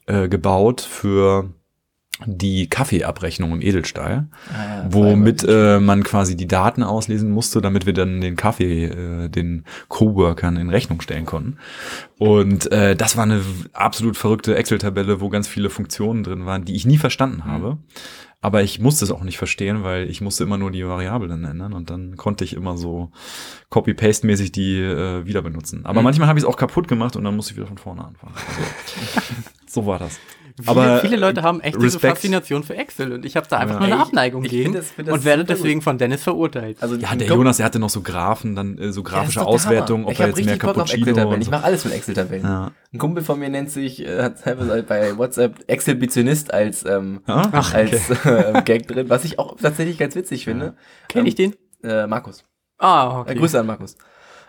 [0.06, 1.50] äh, gebaut für
[2.26, 7.92] die Kaffeeabrechnung im Edelstahl, Ah, womit äh, man quasi die Daten auslesen musste, damit wir
[7.92, 11.56] dann den Kaffee äh, den Coworkern in Rechnung stellen konnten.
[12.18, 13.40] Und äh, das war eine
[13.72, 17.78] absolut verrückte Excel-Tabelle, wo ganz viele Funktionen drin waren, die ich nie verstanden habe.
[18.40, 21.72] Aber ich musste es auch nicht verstehen, weil ich musste immer nur die Variablen ändern
[21.72, 23.10] und dann konnte ich immer so
[23.70, 25.84] Copy-Paste-mäßig die äh, wieder benutzen.
[25.86, 26.04] Aber Mhm.
[26.04, 28.34] manchmal habe ich es auch kaputt gemacht und dann musste ich wieder von vorne anfangen.
[28.36, 28.60] Also,
[29.66, 30.20] so war das.
[30.56, 32.14] Viele, Aber viele Leute haben echt diese Respekt.
[32.14, 33.80] Faszination für Excel und ich habe da einfach Ja.
[33.80, 35.62] nur eine ich- Abneigung ich gegen find das- das und werde super gut.
[35.64, 36.76] deswegen von Dennis verurteilt.
[36.80, 39.36] Also Ja, der Jonas, der hatte noch so Graphen, dann äh, so Ja, grafische ist
[39.38, 40.06] doch der Auswertung, Hammer.
[40.06, 41.34] ob ich er jetzt mehr auf Cappuccino Excel-Tabellen.
[41.34, 41.50] und Ich so.
[41.50, 42.44] mache alles mit Excel-Tabellen.
[42.44, 42.70] Ja.
[42.92, 44.44] Ein Kumpel von mir nennt sich, äh, hat
[44.86, 49.98] bei WhatsApp Exhibitionist als, ähm, Ah, Ach, als äh, Gag drin, was ich auch tatsächlich
[49.98, 50.74] ganz witzig finde.
[51.08, 51.56] Kenn ich den?
[51.82, 52.44] Äh, Markus.
[52.78, 53.32] Ah, okay.
[53.32, 53.96] Äh, Grüße an Markus.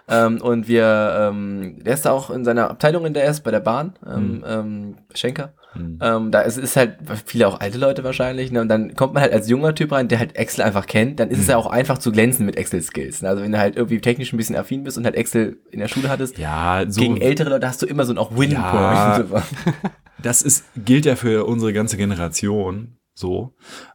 [0.08, 3.50] Ähm, und wir, ähm, der ist da auch in seiner Abteilung in der ist, bei
[3.50, 5.54] der Bahn, ähm, ähm, Schenker.
[5.76, 6.00] Hm.
[6.02, 8.62] Ähm, da ist, ist halt viele auch alte Leute wahrscheinlich, ne?
[8.62, 11.30] Und dann kommt man halt als junger Typ rein, der halt Excel einfach kennt, dann
[11.30, 11.42] ist Hm.
[11.42, 13.22] es ja auch einfach zu glänzen mit Excel-Skills.
[13.22, 13.30] Ne?
[13.30, 15.88] Also wenn du halt irgendwie technisch ein bisschen affin bist und halt Excel in der
[15.88, 18.54] Schule hattest, Ja, so, gegen ältere Leute hast du immer so ein auch Win-Point.
[18.54, 19.24] Ja.
[20.22, 23.54] das ist, gilt ja für unsere ganze Generation so,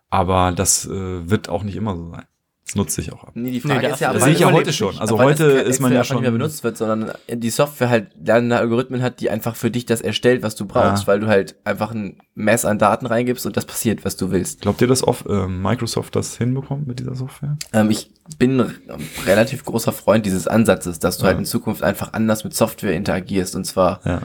[0.09, 2.24] aber das äh, wird auch nicht immer so sein.
[2.71, 3.33] Das nutze ich auch ab.
[3.35, 4.97] Nee, die Nee, Frage das- ist ja, das aber sehe ich ja heute schon.
[5.01, 8.09] Also heute ist man ja einfach nicht mehr schon- benutzt wird, sondern die Software halt
[8.25, 11.07] lernende Algorithmen hat, die einfach für dich das erstellt, was du brauchst, Ja.
[11.09, 14.61] weil du halt einfach ein Mess an Daten reingibst und das passiert, was du willst.
[14.61, 17.57] Glaubt ihr, dass oft, äh, Microsoft das hinbekommt mit dieser Software?
[17.73, 18.09] Ähm, ich
[18.39, 18.75] bin ein
[19.27, 21.31] relativ großer Freund dieses Ansatzes, dass du Ja.
[21.31, 24.21] halt in Zukunft einfach anders mit Software interagierst und zwar Ja.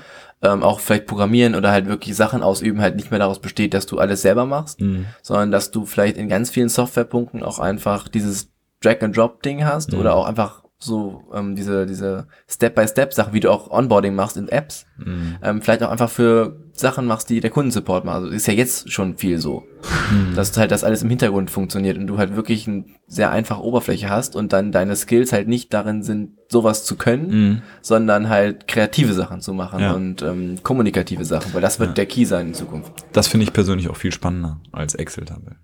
[0.45, 3.85] Ähm, auch vielleicht programmieren oder halt wirklich Sachen ausüben halt nicht mehr daraus besteht, dass
[3.85, 5.05] du alles selber machst, Mhm.
[5.21, 8.49] sondern dass du vielleicht in ganz vielen Softwarepunkten auch einfach dieses
[8.81, 9.99] Drag-and-Drop-Ding hast Mhm.
[9.99, 14.85] oder auch einfach so ähm, diese, diese Step-by-Step-Sachen, wie du auch Onboarding machst in Apps,
[14.97, 15.37] Mhm.
[15.41, 18.15] ähm, vielleicht auch einfach für Sachen machst, die der Kundensupport macht.
[18.17, 19.63] Also ist ja jetzt schon viel so,
[20.11, 20.35] Mhm.
[20.35, 24.09] dass halt das alles im Hintergrund funktioniert und du halt wirklich eine sehr einfache Oberfläche
[24.09, 27.61] hast und dann deine Skills halt nicht darin sind, sowas zu können, Mhm.
[27.81, 29.93] sondern halt kreative Sachen zu machen Ja.
[29.93, 31.93] und ähm, kommunikative Sachen, weil das wird Ja.
[31.95, 32.91] der Key sein in Zukunft.
[33.13, 35.55] Das finde ich persönlich auch viel spannender als Excel-Tabelle.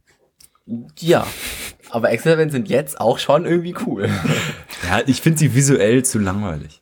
[1.00, 1.26] Ja,
[1.90, 4.08] aber Excel-Tabellen sind jetzt auch schon irgendwie cool.
[4.90, 6.81] Ja, ich finde sie visuell zu langweilig.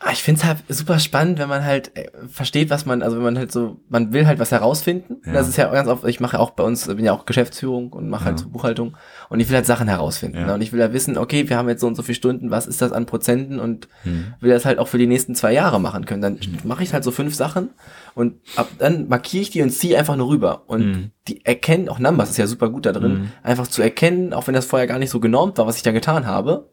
[0.00, 3.24] Ah, ich find's halt super spannend, wenn man halt äh, versteht, was man, also wenn
[3.24, 5.16] man halt so, man will halt was herausfinden.
[5.26, 5.32] Ja.
[5.32, 7.92] Das ist ja ganz oft, ich mache ja auch bei uns, bin ja auch Geschäftsführung
[7.92, 8.44] und mache halt Ja.
[8.44, 8.96] so Buchhaltung
[9.28, 10.46] und ich will halt Sachen herausfinden.
[10.46, 10.54] Ne?
[10.54, 12.68] Und ich will ja wissen, okay, wir haben jetzt so und so viele Stunden, was
[12.68, 14.34] ist das an Prozenten und Hm.
[14.38, 16.22] will das halt auch für die nächsten zwei Jahre machen können.
[16.22, 17.70] Dann mache ich halt so fünf Sachen
[18.14, 20.62] und ab dann markiere ich die und ziehe einfach nur rüber.
[20.68, 21.10] Und Mhm.
[21.26, 23.32] die erkennen, auch Numbers ist ja super gut da drin, Mhm.
[23.42, 25.90] einfach zu erkennen, auch wenn das vorher gar nicht so genormt war, was ich da
[25.90, 26.68] getan habe.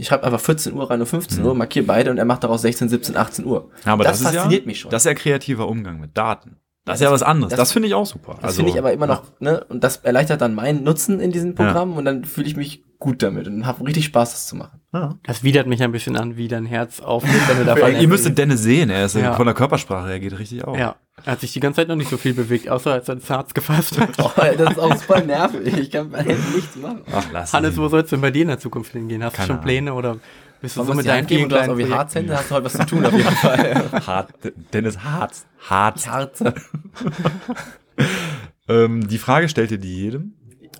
[0.00, 2.62] Ich schreibe einfach 14 Uhr rein und 15 Uhr, markiere beide und er macht daraus
[2.62, 3.70] 16, 17, 18 Uhr.
[3.84, 4.90] Ja, aber das, das, ist fasziniert ja, mich schon.
[4.90, 6.56] Das ist ja kreativer Umgang mit Daten.
[6.86, 7.50] Das ist Ja, ja was anderes.
[7.50, 8.38] das- Das, finde ich auch super.
[8.40, 11.54] das finde ich aber immer noch, ne, und das erleichtert dann meinen Nutzen in diesem
[11.54, 14.80] Programm und dann fühle ich mich gut damit und habe richtig Spaß, das zu machen.
[14.92, 15.16] Ja.
[15.24, 18.38] Das widert mich ein bisschen an, wie dein Herz aufgeht, wenn du davon Ihr müsstet
[18.38, 19.34] Dennis sehen, er ist Ja.
[19.34, 20.78] von der Körpersprache, er geht richtig auf.
[20.78, 23.16] Ja, er hat sich die ganze Zeit noch nicht so viel bewegt, außer als er
[23.16, 24.10] das Herz gefasst hat.
[24.18, 25.76] Oh, das ist auch super nervig.
[25.78, 27.00] Ich kann bei Händen nichts machen.
[27.12, 27.82] Ach, lass Hannes, ihn.
[27.82, 29.24] wo soll es denn bei dir in der Zukunft hingehen?
[29.24, 29.64] Hast Keine du schon Ahnung.
[29.64, 30.16] Pläne oder
[30.60, 31.94] bist du so mit du hast kleinen irgendwie Projekten?
[31.98, 33.84] Harzhände, hast du heute was zu tun auf jeden Fall.
[34.06, 34.30] Hart,
[34.74, 35.46] Dennis Harz.
[35.70, 36.06] Harz.
[36.06, 36.44] Harz.
[38.68, 40.34] Ähm, die Frage stellt ihr die jedem?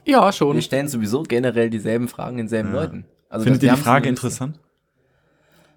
[0.05, 0.55] Ja, schon.
[0.57, 2.81] Wir stellen sowieso generell dieselben Fragen denselben Ja.
[2.81, 3.05] Leuten.
[3.29, 4.59] Also Findet ihr die Frage interessant?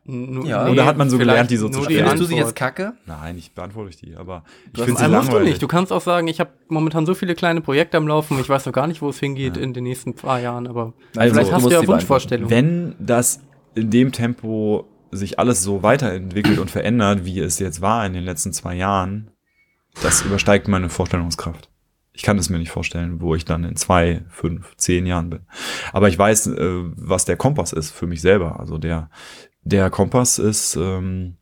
[0.06, 0.68] N- Ja.
[0.68, 2.00] Oder hat man so gelernt, die so zu stellen?
[2.08, 2.94] Findest du sie jetzt kacke?
[3.06, 4.44] Nein, ich beantworte ich die, aber
[4.74, 5.50] ich finde sie Also musst du langweilig.
[5.54, 5.62] nicht.
[5.64, 8.66] Du kannst auch sagen, ich habe momentan so viele kleine Projekte am Laufen, ich weiß
[8.66, 11.56] noch gar nicht, wo es hingeht in den nächsten paar Jahren, aber Also, vielleicht du
[11.56, 12.50] hast du ja Wunschvorstellungen.
[12.50, 13.40] Wenn das
[13.76, 18.24] in dem Tempo sich alles so weiterentwickelt und verändert, wie es jetzt war in den
[18.24, 19.30] letzten zwei Jahren,
[20.02, 21.70] das übersteigt meine Vorstellungskraft.
[22.14, 25.40] Ich kann es mir nicht vorstellen, wo ich dann in zwei, fünf, zehn Jahren bin.
[25.92, 28.60] Aber ich weiß, äh, was der Kompass ist für mich selber.
[28.60, 29.10] Also der,
[29.64, 31.38] der Kompass ist ähm,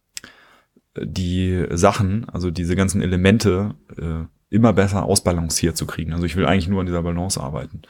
[0.98, 6.14] die Sachen, also diese ganzen Elemente äh, immer besser ausbalanciert zu kriegen.
[6.14, 7.82] Also ich will eigentlich nur an dieser Balance arbeiten.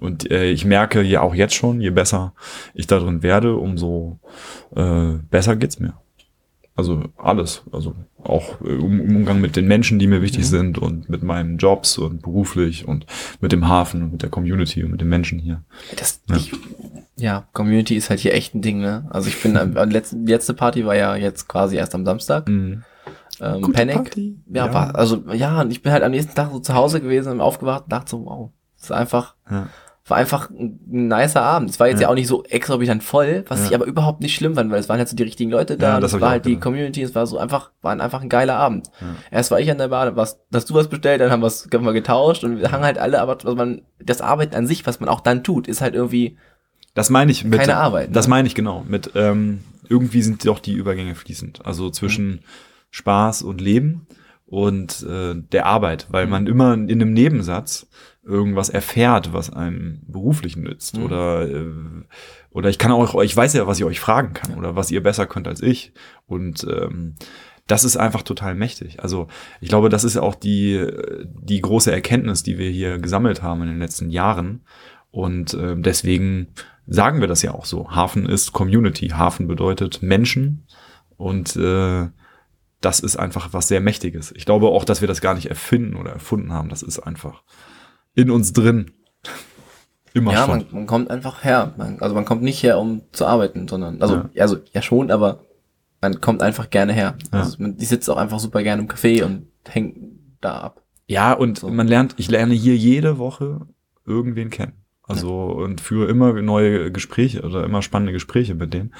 [0.00, 2.34] Und äh, ich merke ja auch jetzt schon, je besser
[2.74, 4.20] ich darin werde, umso
[4.74, 5.94] äh, besser geht's mir.
[6.80, 7.62] Also alles.
[7.72, 11.58] Also auch äh, im Umgang mit den Menschen, die mir wichtig sind und mit meinen
[11.58, 13.04] Jobs und beruflich und
[13.40, 15.62] mit dem Hafen und mit der Community und mit den Menschen hier.
[15.96, 16.36] Das, Ja.
[16.36, 16.52] Ich,
[17.16, 19.06] ja, Community ist halt hier echt ein Ding, ne?
[19.10, 22.48] Also ich bin, die letzte Party war ja jetzt quasi erst am Samstag.
[22.48, 22.82] Mhm.
[23.40, 23.96] Ähm, Gute Panic.
[23.96, 24.38] Party.
[24.52, 24.74] Ja, Ja.
[24.74, 27.40] war, also ja, und ich bin halt am nächsten Tag so zu Hause gewesen und
[27.42, 29.68] aufgewacht und dachte so, wow, das ist einfach, Ja.
[30.10, 31.70] War einfach ein, nicer Abend.
[31.70, 32.02] Es war jetzt ja.
[32.06, 32.08] Ja.
[32.10, 33.66] auch nicht so exorbitant voll, was Ja.
[33.68, 35.94] ich aber überhaupt nicht schlimm fand, weil es waren halt so die richtigen Leute da,
[35.94, 36.62] Ja, das es hab war halt die gedacht.
[36.64, 38.90] Community, es war so einfach, war einfach ein geiler Abend.
[39.30, 41.84] Erst war ich an der Bar, was, hast du was bestellt, dann haben, wir's, haben
[41.84, 45.00] wir getauscht und wir hangen halt alle, aber was man, das Arbeiten an sich, was
[45.00, 46.36] man auch dann tut, ist halt irgendwie,
[46.94, 47.60] Das meine ich mit.
[47.60, 48.14] Keine Arbeit, ne?
[48.14, 48.84] Das meine ich genau.
[48.88, 51.64] Mit ähm, irgendwie sind doch die Übergänge fließend.
[51.64, 52.40] Also zwischen
[52.90, 54.06] Spaß und Leben
[54.46, 56.30] und äh, der Arbeit, weil Mhm.
[56.30, 57.86] man immer in einem Nebensatz
[58.22, 60.96] irgendwas erfährt, was einem beruflich nützt.
[60.96, 61.04] Mhm.
[61.04, 61.72] Oder äh,
[62.50, 65.02] oder ich kann auch, ich weiß ja, was ich euch fragen kann oder was ihr
[65.02, 65.92] besser könnt als ich.
[66.26, 67.14] Und ähm,
[67.66, 69.02] das ist einfach total mächtig.
[69.02, 69.28] Also
[69.60, 70.84] ich glaube, das ist auch die,
[71.24, 74.62] die große Erkenntnis, die wir hier gesammelt haben in den letzten Jahren.
[75.12, 76.48] Und äh, deswegen
[76.86, 77.90] sagen wir das ja auch so.
[77.92, 79.08] Hafen ist Community.
[79.08, 80.66] Hafen bedeutet Menschen.
[81.16, 82.08] Und äh,
[82.80, 84.32] das ist einfach was sehr Mächtiges.
[84.32, 86.70] Ich glaube auch, dass wir das gar nicht erfinden oder erfunden haben.
[86.70, 87.44] Das ist einfach
[88.14, 88.90] in uns drin.
[90.12, 90.58] Immer ja, schon.
[90.58, 91.74] man, man kommt einfach her.
[91.76, 94.42] Man, also man kommt nicht her, um zu arbeiten, sondern, also, Ja.
[94.42, 95.40] also, ja schon, aber
[96.00, 97.16] man kommt einfach gerne her.
[97.32, 97.40] Ja.
[97.40, 99.96] Also man, ich sitze auch einfach super gerne im Café und hängt
[100.40, 100.82] da ab.
[101.06, 101.68] Ja, und So.
[101.68, 103.66] man lernt, ich lerne hier jede Woche
[104.06, 104.72] irgendwen kennen.
[105.02, 108.94] Also und führe immer neue Gespräche oder immer spannende Gespräche mit denen.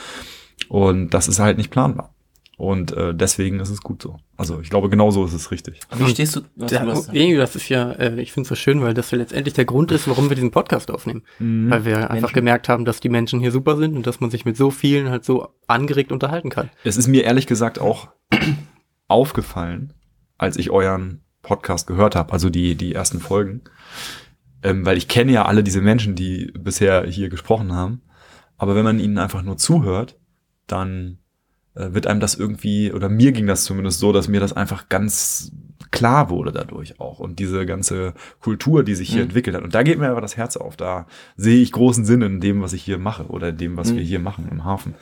[0.68, 2.14] Und das ist halt nicht planbar.
[2.60, 4.18] Und äh, deswegen ist es gut so.
[4.36, 5.80] Also ich glaube, genau so ist es richtig.
[5.96, 6.42] Wie stehst du?
[6.56, 9.10] was du hast- irgendwie, das ist ja, äh, ich finde es so schön, weil das
[9.10, 11.22] ja letztendlich der Grund ist, warum wir diesen Podcast aufnehmen.
[11.38, 11.70] Mhm.
[11.70, 12.34] Weil wir einfach Menschen.
[12.34, 15.08] gemerkt haben, dass die Menschen hier super sind und dass man sich mit so vielen
[15.08, 16.68] halt so angeregt unterhalten kann.
[16.84, 18.08] Es ist mir ehrlich gesagt auch
[19.08, 19.94] aufgefallen,
[20.36, 23.62] als ich euren Podcast gehört habe, also die, die ersten Folgen.
[24.62, 28.02] Ähm, weil ich kenne ja alle diese Menschen, die bisher hier gesprochen haben.
[28.58, 30.18] Aber wenn man ihnen einfach nur zuhört,
[30.66, 31.16] dann
[31.74, 35.52] wird einem das irgendwie, oder mir ging das zumindest so, dass mir das einfach ganz
[35.92, 37.18] klar wurde dadurch auch.
[37.18, 39.24] Und diese ganze Kultur, die sich hier Mhm.
[39.28, 39.62] entwickelt hat.
[39.64, 40.76] Und da geht mir aber das Herz auf.
[40.76, 41.06] Da
[41.36, 43.96] sehe ich großen Sinn in dem, was ich hier mache oder in dem, was Mhm.
[43.96, 44.94] wir hier machen im Hafen.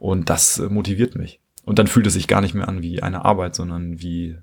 [0.00, 1.40] Und das äh, motiviert mich.
[1.64, 4.36] Und dann fühlt es sich gar nicht mehr an wie eine Arbeit, sondern wie,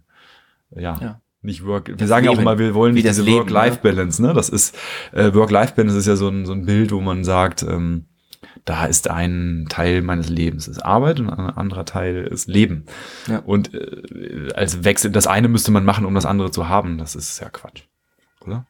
[0.73, 1.21] ja, Ja.
[1.41, 1.89] nicht Work.
[1.89, 4.34] Wir Das sagen ja auch immer, wir wollen nicht diese Leben, Work-Life-Balance, ne?
[4.34, 4.77] Das ist,
[5.11, 8.05] äh, Work-Life-Balance ist ja so ein, so ein Bild, wo man sagt, ähm,
[8.70, 12.86] da ist ein Teil meines Lebens ist Arbeit und ein anderer Teil ist Leben.
[13.28, 13.39] Ja.
[13.39, 16.99] Und äh, als Wechsel, das eine müsste man machen, um das andere zu haben.
[16.99, 17.84] Das ist ja Quatsch.
[18.45, 18.67] Oder?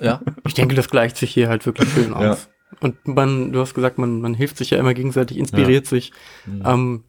[0.00, 0.20] Ja.
[0.46, 2.32] Ich denke, das gleicht sich hier halt wirklich schön Ja.
[2.32, 2.48] aus.
[2.78, 6.12] Und man, du hast gesagt, man, man hilft sich ja immer gegenseitig, inspiriert sich.
[6.46, 6.62] Mhm.
[6.64, 7.04] Ähm,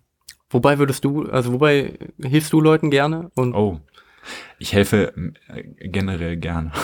[0.49, 3.29] wobei würdest du, also wobei hilfst du Leuten gerne?
[3.35, 3.79] Und Oh.
[4.59, 5.13] Ich helfe
[5.47, 6.71] äh, generell gerne.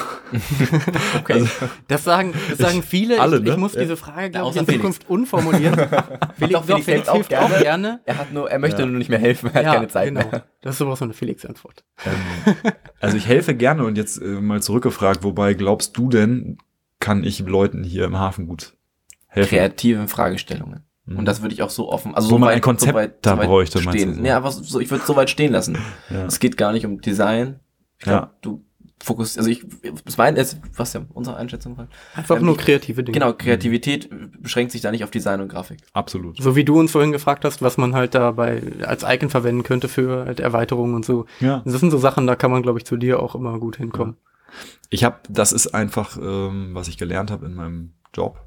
[1.18, 1.46] Okay.
[1.88, 3.20] das sagen, das sagen viele.
[3.20, 3.50] alle, ich, ne?
[3.52, 3.82] ich muss Ja.
[3.82, 4.82] diese Frage, glaube ich, in Felix.
[4.82, 5.76] Zukunft unformulieren.
[6.38, 7.62] Felix, Doch, Felix hilft auch hilft auch gerne.
[7.64, 8.00] gerne.
[8.06, 10.22] er hat nur, er möchte nur nicht mehr helfen, er hat keine Zeit genau.
[10.30, 10.46] mehr.
[10.62, 11.84] Das ist sowas von eine Felix-Antwort.
[12.06, 12.56] Ähm,
[13.00, 16.58] also ich helfe gerne und jetzt äh, mal zurückgefragt, wobei glaubst du denn,
[17.00, 18.74] kann ich Leuten hier im Hafen gut
[19.28, 19.50] helfen?
[19.50, 20.86] Kreativen Fragestellungen.
[21.06, 21.18] Mhm.
[21.20, 22.95] Und das würde ich auch so offen, also Wo so man weit, ein Konzept so
[22.97, 24.10] weit, da so weit bräuchte, stehen.
[24.10, 24.24] du so?
[24.24, 25.78] Ja, aber so, ich würde so weit stehen lassen.
[26.10, 26.26] Ja.
[26.26, 27.60] Es geht gar nicht um Design.
[27.97, 28.34] Ich glaube, Ja.
[28.41, 28.64] du
[29.04, 29.66] fokussierst, also ich,
[30.06, 31.88] das mein, jetzt, was ja unsere Einschätzung war.
[32.16, 33.14] Einfach Ähm, nur kreative Dinge.
[33.18, 35.80] Genau, Kreativität beschränkt sich da nicht auf Design und Grafik.
[35.93, 36.38] Absolut.
[36.41, 39.88] So wie du uns vorhin gefragt hast, was man halt dabei als Icon verwenden könnte
[39.88, 41.26] für halt Erweiterungen und so.
[41.39, 41.64] Ja.
[41.66, 44.18] Das sind so Sachen, da kann man, glaube ich, zu dir auch immer gut hinkommen.
[44.91, 48.39] Ich habe, das ist einfach, ähm, was ich gelernt habe in meinem Job.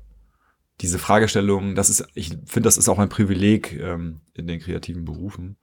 [0.80, 5.04] Diese Fragestellung, das ist, ich finde, das ist auch ein Privileg ähm, in den kreativen
[5.04, 5.56] Berufen,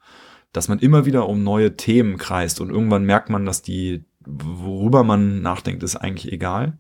[0.54, 5.04] dass man immer wieder um neue Themen kreist und irgendwann merkt man, dass die, worüber
[5.04, 6.78] man nachdenkt, ist eigentlich egal.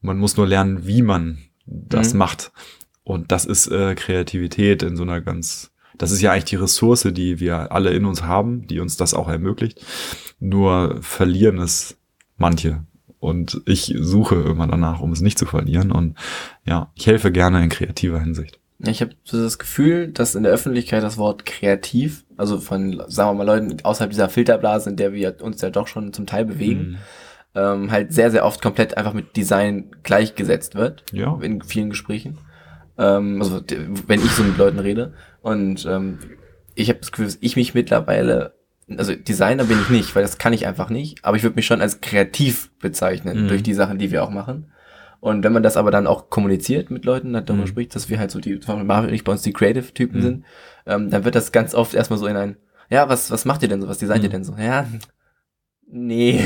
[0.00, 2.18] Man muss nur lernen, wie man das Mhm.
[2.18, 2.52] macht.
[3.04, 7.06] Und das ist äh, Kreativität in so einer ganz, das ist ja eigentlich die Ressource,
[7.12, 9.84] die wir alle in uns haben, die uns das auch ermöglicht.
[10.40, 11.96] Nur verlieren es
[12.36, 12.84] manche.
[13.22, 15.92] Und ich suche immer danach, um es nicht zu verlieren.
[15.92, 16.16] Und
[16.64, 18.58] ja, ich helfe gerne in kreativer Hinsicht.
[18.84, 23.44] Ich habe das Gefühl, dass in der Öffentlichkeit das Wort kreativ, also von, sagen wir
[23.44, 26.80] mal, Leuten außerhalb dieser Filterblase, in der wir uns ja doch schon zum Teil bewegen,
[26.80, 26.96] Mhm.
[27.54, 31.04] ähm, halt sehr, sehr oft komplett einfach mit Design gleichgesetzt wird.
[31.12, 31.38] Ja.
[31.42, 32.38] In vielen Gesprächen.
[32.98, 33.60] Ähm, also
[34.08, 35.14] wenn ich so mit Leuten rede.
[35.42, 36.18] Und ähm,
[36.74, 38.54] ich habe das Gefühl, dass ich mich mittlerweile,
[38.98, 41.66] also Designer bin ich nicht, weil das kann ich einfach nicht, aber ich würde mich
[41.66, 43.48] schon als kreativ bezeichnen Mhm.
[43.48, 44.72] durch die Sachen, die wir auch machen.
[45.20, 47.68] Und wenn man das aber dann auch kommuniziert mit Leuten, dann darüber Mhm.
[47.68, 50.18] spricht, dass wir halt so die, zum Beispiel Marvin und ich bei uns die Creative-Typen
[50.18, 50.22] Mhm.
[50.22, 50.44] sind,
[50.86, 52.56] ähm, dann wird das ganz oft erstmal so in ein,
[52.90, 54.32] ja, was, was macht ihr denn so, was designt ihr Mhm.
[54.32, 54.54] denn so?
[54.58, 54.86] Ja,
[55.90, 56.40] nee,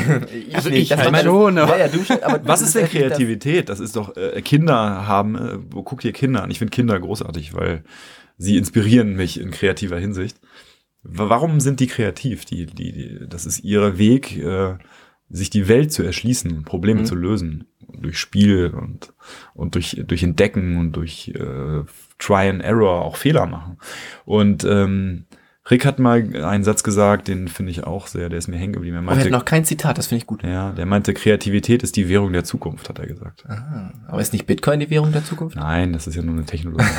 [0.48, 0.82] ich Also nicht.
[0.82, 3.68] ich Das halt schon, aber- Ja, ja, du aber Was ist denn Kreativität?
[3.68, 6.50] Das ist doch, äh, Kinder haben, äh, wo guckt ihr Kinder an?
[6.50, 7.82] Ich finde Kinder großartig, weil
[8.38, 10.36] sie inspirieren mich in kreativer Hinsicht.
[11.08, 12.44] Wa- Warum sind die kreativ?
[12.44, 14.76] Die, die, die, das ist ihr Weg, äh,
[15.28, 17.04] sich die Welt zu erschließen, Probleme Mhm.
[17.06, 17.64] zu lösen.
[17.98, 19.12] Durch Spiel und,
[19.54, 21.82] und durch, durch Entdecken und durch äh,
[22.18, 23.78] Try and Error auch Fehler machen.
[24.24, 25.24] Und ähm,
[25.70, 28.72] Rick hat mal einen Satz gesagt, den finde ich auch sehr, der ist mir hängen
[28.74, 28.96] geblieben.
[28.96, 30.42] Er Aber wir meinte, hatten noch kein Zitat, das finde ich gut.
[30.42, 33.44] ja, der meinte, Kreativität ist die Währung der Zukunft, hat er gesagt.
[33.48, 35.56] Ah, aber ist nicht Bitcoin die Währung der Zukunft?
[35.56, 36.84] Nein, das ist ja nur eine Technologie.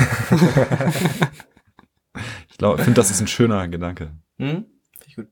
[2.58, 4.10] ich glaube, finde, das ist ein schöner Gedanke.
[4.38, 4.64] Hm?
[4.98, 5.28] Finde ich gut.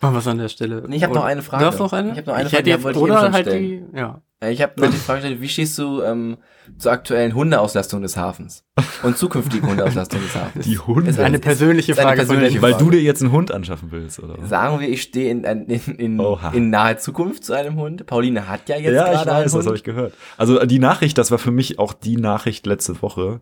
[0.00, 0.84] Machen wir es an der Stelle.
[0.86, 1.64] Nee, ich hab noch Oder- eine Frage.
[1.64, 2.12] Du hast noch eine?
[2.12, 3.46] Ich hab noch eine ich Frage, hätte die jetzt, wollte ich eben oder schon halt
[3.48, 3.88] stellen.
[3.92, 4.22] die, ja.
[4.38, 6.36] Äh, Ich habe noch die Frage gestellt, wie stehst du ähm,
[6.78, 8.64] zur aktuellen Hundeauslastung des Hafens
[9.02, 10.64] und zukünftigen Hundeauslastung des Hafens?
[10.66, 11.10] Die Hunde.
[11.10, 12.62] Ist Eine persönliche ist eine Frage von persönliche dir.
[12.62, 12.84] Weil Frage.
[12.84, 14.46] du dir jetzt einen Hund anschaffen willst, oder?
[14.46, 16.20] Sagen wir, ich stehe in, in, in,
[16.52, 18.06] in naher Zukunft zu einem Hund.
[18.06, 19.66] Pauline hat ja jetzt ja, ich gerade einen weiß, das Hund.
[19.66, 20.14] habe ich gehört.
[20.36, 23.40] Also die Nachricht, das war für mich auch die Nachricht letzte Woche,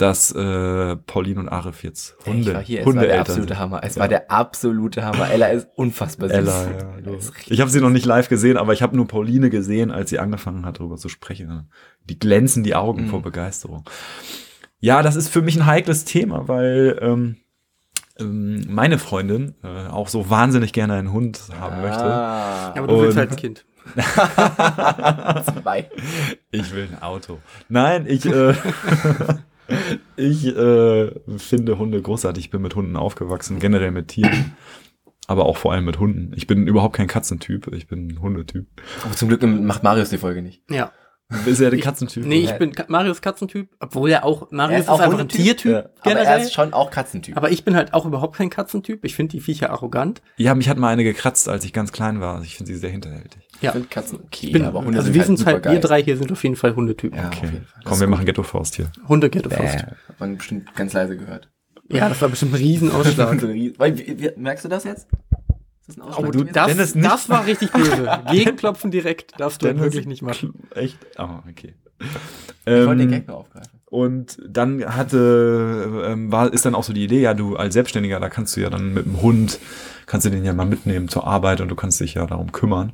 [0.00, 3.58] dass äh, Pauline und Arif jetzt Hunde, ich war hier, es war der absolute.
[3.58, 3.80] Hammer.
[3.84, 5.30] Es war der absolute Hammer.
[5.30, 6.38] Ella ist unfassbar süß.
[6.38, 6.70] Ella,
[7.04, 7.12] ja.
[7.46, 10.18] Ich habe sie noch nicht live gesehen, aber ich habe nur Pauline gesehen, als sie
[10.18, 11.70] angefangen hat, darüber zu sprechen.
[12.04, 13.08] Die glänzen die Augen Mhm.
[13.08, 13.84] vor Begeisterung.
[14.78, 17.36] Ja, das ist für mich ein heikles Thema, weil ähm,
[18.18, 22.04] ähm, meine Freundin äh, auch so wahnsinnig gerne einen Hund haben möchte.
[22.04, 23.64] Ah, Aber du willst Und- halt ein Kind.
[25.62, 25.90] zwei.
[26.50, 27.38] Ich will ein Auto.
[27.68, 28.54] Nein, ich, äh,
[30.16, 32.44] Ich äh, finde Hunde großartig.
[32.44, 34.56] Ich bin mit Hunden aufgewachsen, generell mit Tieren.
[35.26, 36.32] Aber auch vor allem mit Hunden.
[36.34, 37.68] Ich bin überhaupt kein Katzentyp.
[37.72, 38.66] Ich bin ein Hundetyp.
[39.04, 40.62] Aber zum Glück macht Marius die Folge nicht.
[40.68, 40.92] Ja.
[41.46, 42.26] Ist er der Katzentyp?
[42.26, 42.56] Nee, ich Ja.
[42.58, 45.78] bin Ka- Marius Katzentyp, obwohl er auch, Marius Er ist, einfach ein Hundetyp, Tiertyp ja.
[45.78, 46.26] Aber generell.
[46.26, 47.36] er ist schon auch Katzentyp.
[47.36, 49.04] aber ich bin halt auch überhaupt kein Katzentyp.
[49.04, 50.22] Ich finde die Viecher arrogant.
[50.36, 52.32] Ja, mich hat mal eine gekratzt, als ich ganz klein war.
[52.34, 53.42] Also Ich finde sie sehr hinterhältig.
[53.56, 53.72] ich Ja.
[53.72, 56.02] finde Katzen okay, Ich bin, aber Hunde also sind wir halt sind halt, wir drei
[56.02, 57.16] hier sind auf jeden Fall Hundetypen.
[57.18, 57.46] Ja, auf Okay.
[57.46, 57.66] jeden Fall.
[57.76, 58.14] Das Komm, ist wir gut.
[58.16, 58.90] machen Ghetto-Faust hier.
[59.08, 59.76] Hunde Ghetto Faust.
[59.76, 59.82] Bäh.
[60.08, 61.48] Hat man bestimmt ganz leise gehört.
[61.92, 63.40] Ja, das war bestimmt ein Riesenausschlag.
[64.36, 65.08] Merkst du das jetzt?
[65.98, 68.08] Oh, du, das, Dennis, nicht- das war richtig böse.
[68.30, 70.54] Gegenklopfen direkt darfst du Dennis- wirklich nicht machen.
[70.74, 70.98] Echt?
[71.16, 71.74] Ah, okay.
[72.00, 72.06] ich
[72.66, 73.80] wollte den Ähm, Gag nur aufgreifen.
[73.86, 78.20] Und dann hatte, ähm, war, ist dann auch so die Idee, ja, du als Selbstständiger,
[78.20, 79.58] da kannst du ja dann mit dem Hund,
[80.06, 82.92] kannst du den ja mal mitnehmen zur Arbeit und du kannst dich ja darum kümmern.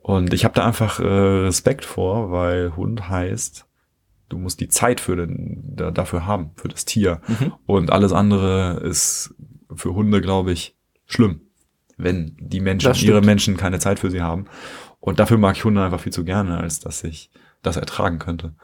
[0.00, 3.66] Und ich habe da einfach äh, Respekt vor, weil Hund heißt,
[4.28, 7.20] du musst die Zeit für den, da, dafür haben, für das Tier.
[7.26, 7.52] Mhm.
[7.66, 9.34] Und alles andere ist
[9.74, 11.40] für Hunde, glaube ich, schlimm,
[12.02, 14.46] wenn die Menschen, ihre Menschen keine Zeit für sie haben.
[15.00, 17.30] Und dafür mag ich Hunde einfach viel zu gerne, als dass ich
[17.62, 18.54] das ertragen könnte.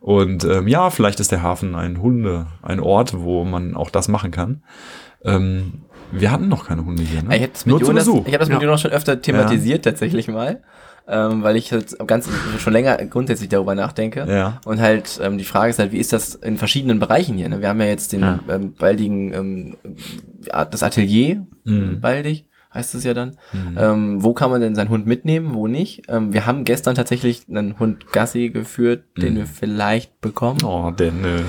[0.00, 4.08] Und ähm, ja, vielleicht ist der Hafen ein Hunde, ein Ort, wo man auch das
[4.08, 4.62] machen kann.
[5.24, 5.82] Ähm,
[6.12, 7.34] wir hatten noch keine Hunde hier, ne?
[7.36, 8.64] Ich mit Jonas, ich habe das mit Ja.
[8.64, 10.62] Jonas schon öfter thematisiert tatsächlich mal,
[11.08, 12.28] ähm, weil ich halt ganz
[12.58, 14.26] schon länger grundsätzlich darüber nachdenke.
[14.28, 14.60] Ja.
[14.66, 17.48] Und halt ähm, die Frage ist halt, wie ist das in verschiedenen Bereichen hier?
[17.48, 17.60] Ne?
[17.62, 18.38] Wir haben ja jetzt den Ja.
[18.50, 19.76] ähm, baldigen ähm,
[20.46, 22.00] ja, das Atelier Mhm.
[22.02, 23.36] baldig heißt es ja dann.
[23.78, 26.02] Ähm, wo kann man denn seinen Hund mitnehmen, wo nicht?
[26.08, 29.38] Ähm, wir haben gestern tatsächlich einen Hund Gassi geführt, den Mhm.
[29.38, 30.58] wir vielleicht bekommen.
[30.64, 31.44] Oh, Dennis.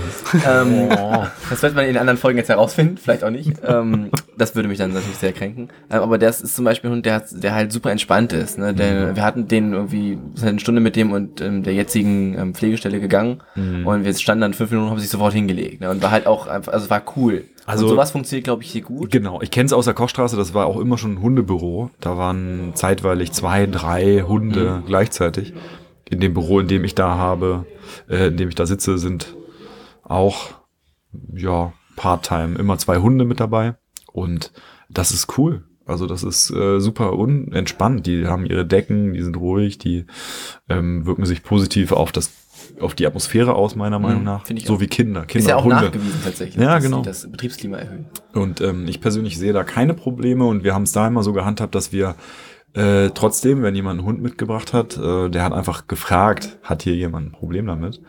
[0.47, 1.23] Ähm, Oh.
[1.49, 3.53] das wird man in anderen Folgen jetzt herausfinden, vielleicht auch nicht.
[3.65, 5.69] Ähm, das würde mich dann natürlich sehr kränken.
[5.89, 8.57] Ähm, aber das ist zum Beispiel ein Hund, der, hat- der halt super entspannt ist.
[8.57, 8.73] Ne?
[8.73, 13.41] Der, Wir hatten den irgendwie eine Stunde mit dem und der jetzigen ähm, Pflegestelle gegangen
[13.55, 13.88] Mhm.
[13.88, 15.82] und wir standen dann fünf Minuten und haben sich sofort hingelegt.
[15.82, 15.89] Ne?
[15.89, 17.45] Und war halt auch einfach, also war cool.
[17.66, 19.11] Also- und sowas funktioniert, glaube ich, hier gut.
[19.11, 21.89] Genau, ich kenne es aus der Kochstraße, das war auch immer schon ein Hundebüro.
[21.99, 24.86] Da waren zeitweilig zwei, drei Hunde Mhm.
[24.86, 25.53] gleichzeitig.
[26.09, 27.66] In dem Büro, in dem ich da habe,
[28.07, 29.36] äh, in dem ich da sitze, sind
[30.03, 30.51] auch,
[31.34, 33.76] ja, Part-Time, immer zwei Hunde mit dabei.
[34.11, 34.51] Und
[34.89, 35.63] das ist cool.
[35.88, 38.05] Also das ist äh, super unentspannt.
[38.07, 40.05] Die haben ihre Decken, die sind ruhig, die
[40.68, 42.32] ähm, wirken sich positiv auf das
[42.80, 44.49] auf die Atmosphäre aus, meiner Meinung nach.
[44.49, 44.80] Mhm, ich so auch.
[44.80, 45.26] wie Kinder.
[45.26, 45.76] Kinder Ist ja auch Hunde.
[45.78, 46.97] nachgewiesen tatsächlich, Ja, dass genau.
[47.03, 48.06] sie das Betriebsklima erhöhen.
[48.34, 51.34] Und ähm, ich persönlich sehe da keine Probleme und wir haben es da immer so
[51.34, 52.16] gehandhabt, dass wir
[52.74, 56.93] äh, trotzdem, wenn jemand einen Hund mitgebracht hat, äh, der hat einfach gefragt, hat hier
[56.95, 58.01] jemand ein Problem damit?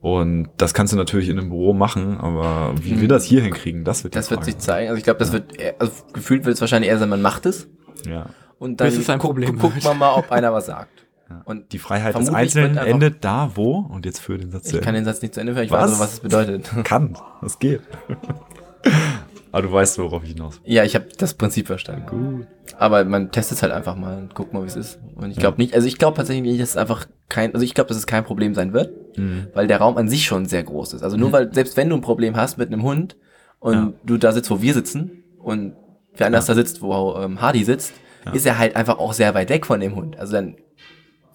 [0.00, 3.82] Und das kannst du natürlich in einem Büro machen, aber wie wir das hier hinkriegen,
[3.84, 4.20] das wird die Mhm.
[4.20, 4.88] Das wird sich zeigen.
[4.90, 7.46] Also ich glaube, das wird, eher, also gefühlt wird es wahrscheinlich eher sein, man macht
[7.46, 7.68] es
[8.08, 8.26] Ja.
[8.60, 9.84] und dann Bis es ein guck- Problem guckt wird.
[9.84, 11.01] man mal, ob einer was sagt.
[11.44, 13.78] Und Die Freiheit des Einzelnen endet da, wo?
[13.78, 15.70] Und jetzt für den Satz zu ich kann den Satz nicht zu Ende hören, ich
[15.70, 15.82] Was?
[15.84, 16.70] weiß aber, was es bedeutet.
[16.84, 17.80] Kann, das geht.
[19.52, 20.72] aber du weißt, worauf ich hinaus will.
[20.72, 22.06] Ja, ich habe das Prinzip verstanden.
[22.06, 22.46] Gut.
[22.78, 24.98] Aber man testet es halt einfach mal und guckt mal, wie es ist.
[25.14, 27.74] Und ich glaube nicht, also ich glaube tatsächlich nicht, dass es einfach kein, also ich
[27.74, 29.48] glaube, dass es kein Problem sein wird, Mhm.
[29.52, 31.02] weil der Raum an sich schon sehr groß ist.
[31.02, 33.16] Also nur weil, selbst wenn du ein Problem hast mit einem Hund
[33.58, 33.92] und Ja.
[34.04, 35.74] du da sitzt, wo wir sitzen und
[36.16, 37.92] wer anders da sitzt, wo ähm, Hardy sitzt,
[38.32, 40.18] ist er halt einfach auch sehr weit weg von dem Hund.
[40.18, 40.56] Also dann,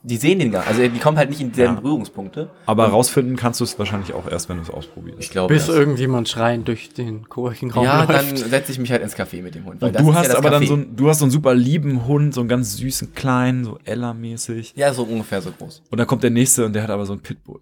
[0.08, 1.80] die sehen den gar, also die kommen halt nicht in dieselben Ja.
[1.82, 2.50] Berührungspunkte.
[2.66, 5.20] Aber rausfinden kannst du es wahrscheinlich auch erst, wenn du es ausprobierst.
[5.20, 8.38] Ich glaube, Bis das- irgendjemand schreiend durch den Coworking-Raum ja, dann läuft.
[8.50, 9.82] setze ich mich halt ins Café mit dem Hund.
[9.82, 10.68] weil Und das du ja hast das aber dann Café.
[10.68, 13.78] so ein, du hast so einen super lieben Hund, so einen ganz süßen kleinen, so
[13.84, 14.74] Ella-mäßig.
[14.76, 15.84] Ja, so ungefähr so groß.
[15.92, 17.60] Und dann kommt der nächste und der hat aber so einen Pitbull.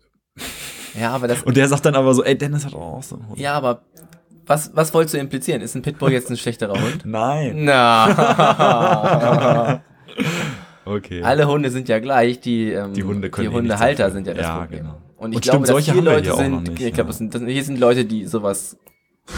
[0.99, 3.29] Ja, aber das, Und der sagt dann aber so, ey, Dennis hat auch so einen
[3.29, 3.39] Hund.
[3.39, 3.81] Ja, aber
[4.47, 5.61] was, was wolltest du implizieren?
[5.61, 7.01] Ist ein Pitbull jetzt ein schlechterer Hund?
[7.05, 7.63] Nein.
[7.65, 9.75] Na.
[10.85, 11.23] Okay.
[11.23, 14.33] Alle Hunde sind ja gleich, die, ähm, Die Hunde können die eh Hundehalter sind ja
[14.33, 14.79] das Ja, Problem.
[14.81, 15.01] genau.
[15.17, 17.03] Und ich Und glaube, stimmt, solche dass wir Leute sind, noch nicht, ich glaube, ja.
[17.07, 18.77] das sind, das, hier sind Leute, die sowas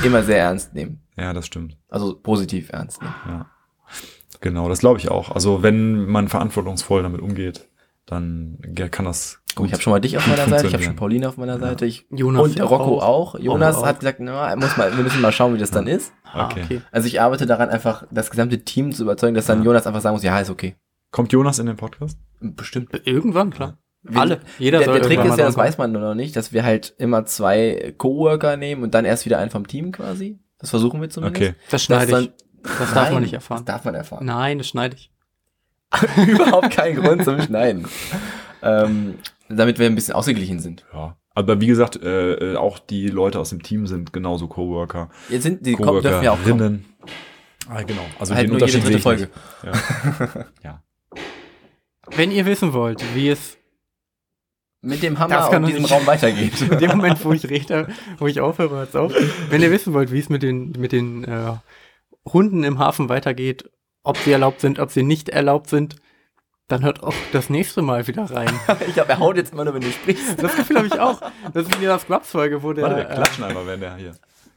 [0.04, 1.02] immer sehr ernst nehmen.
[1.16, 1.78] Ja, das stimmt.
[1.90, 3.14] Also positiv ernst nehmen.
[3.28, 3.46] Ja.
[4.42, 5.32] Genau, das glaube ich auch.
[5.32, 7.68] Also wenn man verantwortungsvoll damit umgeht,
[8.06, 8.60] dann
[8.92, 10.96] kann das Guck, ich habe schon mal dich auf meiner Seite, ich habe schon.
[10.96, 13.34] Pauline auf meiner Seite, ich, Jonas und Rocco auch.
[13.36, 13.40] auch.
[13.40, 13.86] Jonas auch.
[13.88, 16.14] hat gesagt, na, muss mal, wir müssen mal schauen, wie das dann ist.
[16.24, 16.62] Ah, Okay.
[16.66, 16.82] okay.
[16.92, 19.66] Also ich arbeite daran, einfach das gesamte Team zu überzeugen, dass dann Ja.
[19.66, 20.76] Jonas einfach sagen muss, ja, ist okay.
[21.12, 22.20] Kommt Jonas in den Podcast?
[22.40, 22.90] Bestimmt.
[23.06, 23.78] Irgendwann, klar.
[24.04, 24.42] Wir- Alle.
[24.60, 26.64] Jeder der, soll der Trick ist ja, das weiß man nur noch nicht, dass wir
[26.64, 30.40] halt immer zwei Coworker nehmen und dann erst wieder einen vom Team quasi.
[30.60, 31.42] Das versuchen wir zumindest.
[31.42, 31.56] Okay.
[31.70, 32.32] Das schneide Das ich.
[32.80, 33.64] Das darf man nicht erfahren.
[33.66, 34.26] Das darf man erfahren.
[34.26, 35.12] Nein, das schneide ich.
[36.28, 37.88] Überhaupt kein Grund zum Schneiden.
[38.62, 39.16] Ähm,
[39.50, 40.86] damit wir ein bisschen ausgeglichen sind.
[40.94, 41.16] Ja.
[41.34, 45.10] Aber wie gesagt, äh, äh, auch die Leute aus dem Team sind genauso Coworker.
[45.30, 46.46] Jetzt sind die kommen, dürfen ja auch kommen.
[46.58, 46.86] Coworkerinnen.
[47.70, 48.02] Ah, genau.
[48.20, 49.30] Also Halt den nur jede Unterschied dritte sehe ich Folge.
[50.34, 50.46] Ja.
[50.64, 50.84] ja.
[52.16, 53.58] Wenn ihr wissen wollt, wie es
[54.82, 56.62] mit dem Hammer in diesem Raum weitergeht.
[56.72, 57.88] In dem Moment, wo ich rede,
[58.20, 59.12] wo ich aufhöre, hört's auf.
[59.50, 61.54] Wenn ihr wissen wollt, wie es mit den, mit den äh,
[62.32, 63.70] Hunden im Hafen weitergeht,
[64.04, 65.96] ob sie erlaubt sind, ob sie nicht erlaubt sind,
[66.68, 68.60] dann hört auch das nächste Mal wieder rein.
[68.88, 70.42] ich glaube, er haut jetzt immer nur, wenn du sprichst.
[70.42, 71.22] Das Gefühl habe ich auch.
[71.54, 74.12] Das ist der Scrubs-Folge, wo der, Warte, wir äh, klatschen einfach, wenn der hier.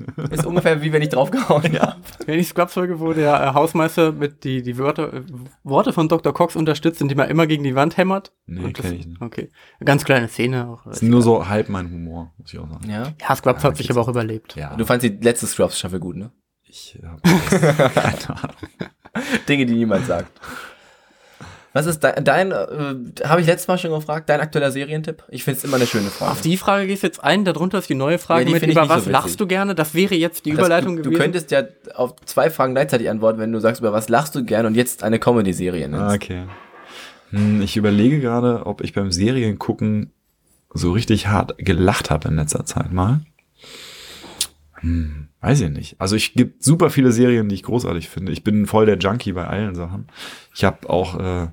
[0.30, 1.96] Ist ungefähr wie wenn ich draufgehauen habe.
[2.26, 5.22] wenn die Scrubs-Folge, wo der äh, Hausmeister mit die, die Wörter, äh,
[5.64, 6.32] Worte von Dr.
[6.34, 8.32] Cox unterstützt, indem er immer gegen die Wand hämmert.
[8.46, 9.20] Nee, Und das- ich nicht.
[9.22, 9.50] Okay.
[9.78, 10.84] Eine ganz kleine Szene auch.
[10.84, 12.88] Das ist nur so halb mein Humor, muss ich auch sagen.
[12.90, 13.12] Ja.
[13.20, 14.56] Ja, Scrubs hat sich aber auch überlebt.
[14.56, 16.30] Ja, Du fandst die letzte Scrubs-Staffel gut, ne?
[16.64, 17.20] ich hab
[17.94, 18.56] keine Ahnung.
[19.48, 20.30] Dinge, die niemand sagt.
[21.72, 22.94] Was ist dein, dein äh,
[23.24, 25.22] habe ich letztes Mal schon gefragt, dein aktueller Serientipp?
[25.28, 26.32] Ich finde es immer eine schöne Frage.
[26.32, 28.72] Auf die Frage gehst du jetzt ein, darunter ist die neue Frage Ja, die mit,
[28.76, 29.76] über was so lachst du gerne?
[29.76, 31.12] Das wäre jetzt die Das- Überleitung du, gewesen.
[31.12, 31.62] du könntest ja
[31.94, 35.04] auf zwei Fragen gleichzeitig antworten, wenn du sagst, über was lachst du gern und jetzt
[35.04, 36.02] eine Comedy-Serie nennst.
[36.04, 36.42] Ah, okay.
[37.30, 40.10] Hm, ich überlege gerade, ob ich beim Seriengucken
[40.74, 43.20] so richtig hart gelacht habe in letzter Zeit mal.
[44.80, 46.00] Hm, weiß ich nicht.
[46.00, 48.32] Also ich gibt super viele Serien, die ich großartig finde.
[48.32, 50.06] Ich bin voll der Junkie bei allen Sachen.
[50.54, 51.48] Ich habe auch äh,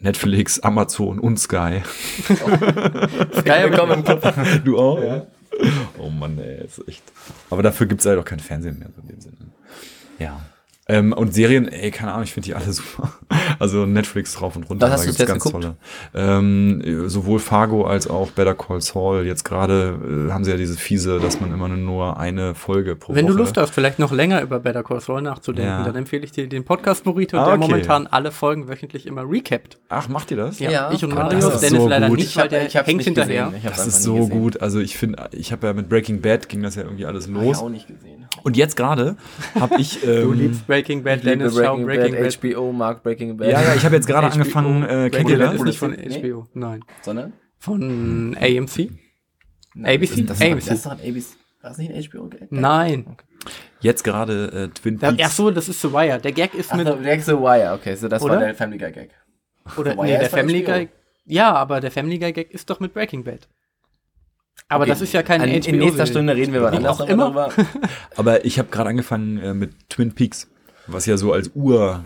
[0.00, 1.82] Netflix, Amazon und Sky.
[3.44, 4.04] Geil, Willkommen.
[4.64, 5.02] Du auch?
[5.02, 5.26] Ja.
[5.98, 7.02] Oh Mann, ey, ist echt.
[7.50, 9.36] Aber dafür gibt's halt auch kein Fernsehen mehr so in dem Sinne.
[10.20, 10.40] Ja.
[10.90, 13.12] Ähm, und Serien, ey, keine Ahnung, ich finde die alle super.
[13.58, 14.88] Also Netflix rauf und runter.
[14.88, 15.64] Da gibt's ganz geguckt?
[15.64, 15.76] tolle.
[16.14, 19.26] Ähm, sowohl Fargo als auch Better Call Saul.
[19.26, 23.14] Jetzt gerade äh, haben sie ja diese fiese, dass man immer nur eine Folge pro
[23.14, 23.32] Wenn Woche.
[23.32, 25.84] du Lust hast, vielleicht noch länger über Better Call Saul nachzudenken, Ja.
[25.84, 27.60] dann empfehle ich dir den Podcast Burrito, Ah, der okay.
[27.68, 29.78] momentan alle Folgen wöchentlich immer recapt.
[29.90, 30.58] Ach, macht ihr das?
[30.58, 30.90] Ja.
[30.92, 32.18] ich und Mario, Dennis so leider gut.
[32.18, 33.52] nicht, weil der ich hab's hängt nicht hinterher.
[33.62, 34.30] Das ist so gesehen.
[34.30, 34.62] gut.
[34.62, 37.34] Also ich finde, ich habe ja mit Breaking Bad ging das ja irgendwie alles Hab
[37.34, 37.56] los.
[37.58, 38.17] ich auch nicht gesehen.
[38.42, 39.16] Und jetzt gerade
[39.58, 40.00] habe ich.
[40.02, 42.54] Du Ähm, liebst Breaking Bad, Dennis, schau Breaking, Breaking Bad, Bad.
[42.54, 43.50] HBO mag Breaking Bad.
[43.50, 44.82] ja, ja, ich habe jetzt gerade angefangen.
[44.82, 45.54] Äh, kennt Breaking ihr Bad das?
[45.56, 46.20] ist nicht von Nee.
[46.22, 46.84] HBO, nein.
[47.02, 47.32] Sondern?
[47.58, 48.90] Von AMC?
[49.74, 50.22] Nein, ABC?
[50.26, 50.56] Das, das, ist, AMC.
[50.66, 51.26] das ist doch ein ABC.
[51.60, 52.26] War das nicht ein HBO?
[52.28, 52.46] -Gag?
[52.50, 53.16] Nein.
[53.80, 55.22] Jetzt gerade äh, Twin Da, Peaks.
[55.24, 56.18] ach so, das ist The Wire.
[56.20, 58.34] Der Gag ist Ach mit, so, Direct the Wire, okay, so das Oder?
[58.34, 59.10] war der Family Guy Gag.
[59.76, 60.72] oder, The Wire nee, der ist Family HBO.
[60.72, 60.88] Guy,
[61.26, 63.48] ja, aber der Family Guy Gag ist doch mit Breaking Bad.
[64.68, 64.90] Aber Okay.
[64.90, 65.68] das ist ja keine An, HBO.
[65.70, 67.26] In nächster Stunde reden wir Wie anders auch immer.
[67.26, 67.48] drüber.
[68.16, 70.48] Aber ich habe gerade angefangen äh, mit Twin Peaks,
[70.86, 72.04] was ja so als Ur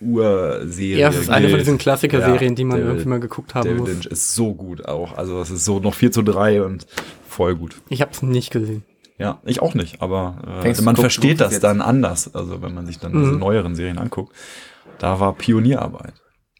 [0.00, 0.98] Urserie.
[0.98, 3.64] Ja, es ist eine von diesen Klassiker-Serien, Ja, die man David- irgendwie mal geguckt haben
[3.66, 3.88] David muss.
[3.88, 5.16] Lynch ist so gut auch.
[5.16, 6.86] Also es ist so noch 4 zu 3 und
[7.28, 7.76] voll gut.
[7.88, 8.82] Ich habe es nicht gesehen.
[9.18, 11.62] Ja, ich auch nicht, aber äh, man guck- versteht das jetzt?
[11.64, 12.34] dann anders.
[12.34, 13.38] Also wenn man sich dann diese Mhm.
[13.38, 14.34] neueren Serien anguckt.
[14.98, 16.14] Da war Pionierarbeit.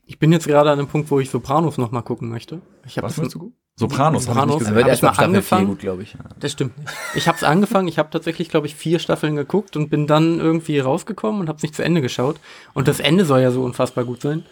[0.05, 2.61] Ich bin jetzt gerade an einem Punkt, wo ich Sopranos noch mal gucken möchte.
[2.87, 3.53] Ich habe Was das, willst du gut?
[3.77, 4.59] Sopranos, ich Sopranos.
[4.59, 4.75] gesehen.
[4.75, 5.67] wird Hab erst ich mal Staffel angefangen?
[5.67, 6.17] 4 gut, glaube ich.
[6.39, 6.91] Das stimmt nicht.
[7.15, 10.41] Ich habe es angefangen, ich habe tatsächlich, glaube ich, vier Staffeln geguckt und bin dann
[10.41, 12.39] irgendwie rausgekommen und habe es nicht zu Ende geschaut.
[12.75, 14.45] Und das Ende soll ja so unfassbar gut sein.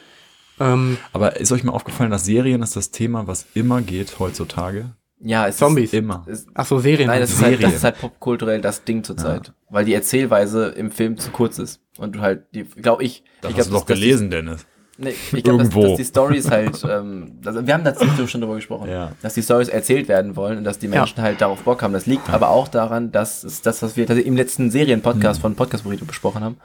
[0.59, 4.92] Ähm, Aber ist euch mal aufgefallen, dass Serien ist das Thema, was immer geht heutzutage?
[5.22, 5.92] Ja, es Zombies.
[5.92, 6.24] Immer.
[6.26, 7.09] Ist, ist, ach so, Serien.
[7.09, 7.57] nein, das ist, Serie.
[7.57, 9.53] halt, das ist halt popkulturell das Ding zurzeit.
[9.68, 11.80] Weil die Erzählweise im Film zu kurz ist.
[11.98, 14.66] Und du halt, die, glaube ich, Das ich hast du glaub, doch gelesen, Dennis.
[15.03, 18.40] Nee, ich glaube, dass, dass die Stories halt, ähm, also wir haben da ziemlich schon
[18.42, 19.12] drüber gesprochen, Ja.
[19.22, 21.92] dass die Stories erzählt werden wollen und dass die Menschen halt darauf Bock haben.
[21.94, 25.42] Das liegt aber auch daran, dass es das, was wir im letzten Serienpodcast Hm.
[25.42, 26.57] von Podcast Burrito besprochen haben,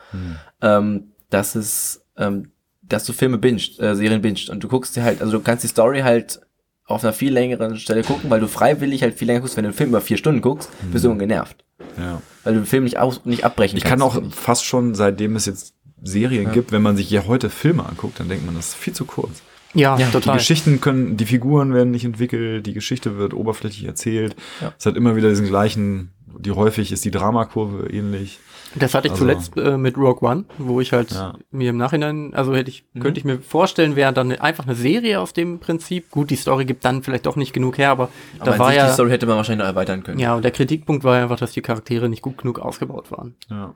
[0.61, 5.03] ähm, dass es, ähm, dass du Filme binged, äh, Serien binged und du guckst dir
[5.03, 6.41] halt, also du kannst die Story halt
[6.87, 9.57] auf einer viel längeren Stelle gucken, weil du freiwillig halt viel länger guckst.
[9.57, 11.65] Wenn du einen Film über vier Stunden guckst, bist du irgendwann genervt.
[11.97, 12.21] Ja.
[12.43, 14.17] Weil du den Film nicht, aus, nicht abbrechen Ich kann kannst.
[14.17, 15.73] auch fast schon, seitdem es jetzt
[16.05, 18.93] Serien gibt, wenn man sich ja heute Filme anguckt, dann denkt man, das ist viel
[18.93, 19.41] zu kurz.
[19.73, 20.37] ja, Ja, die Die total.
[20.37, 24.35] Geschichten können, die Figuren werden nicht entwickelt, die Geschichte wird oberflächlich erzählt.
[24.61, 24.73] Ja.
[24.77, 28.39] Es hat immer wieder diesen gleichen, die häufig ist die Dramakurve ähnlich.
[28.77, 31.33] Das hatte ich Also- zuletzt äh, mit Rogue One, wo ich halt Ja.
[31.51, 32.99] mir im Nachhinein, also hätte ich, Mhm.
[32.99, 36.09] könnte ich mir vorstellen, wäre dann einfach eine Serie aus dem Prinzip.
[36.11, 38.67] Gut, die Story gibt dann vielleicht doch nicht genug her, aber, aber da an war
[38.69, 40.19] sich ja, die Story hätte man wahrscheinlich noch erweitern können.
[40.19, 43.35] ja, und der Kritikpunkt war einfach, dass die Charaktere nicht gut genug ausgebaut waren.
[43.49, 43.73] Ja.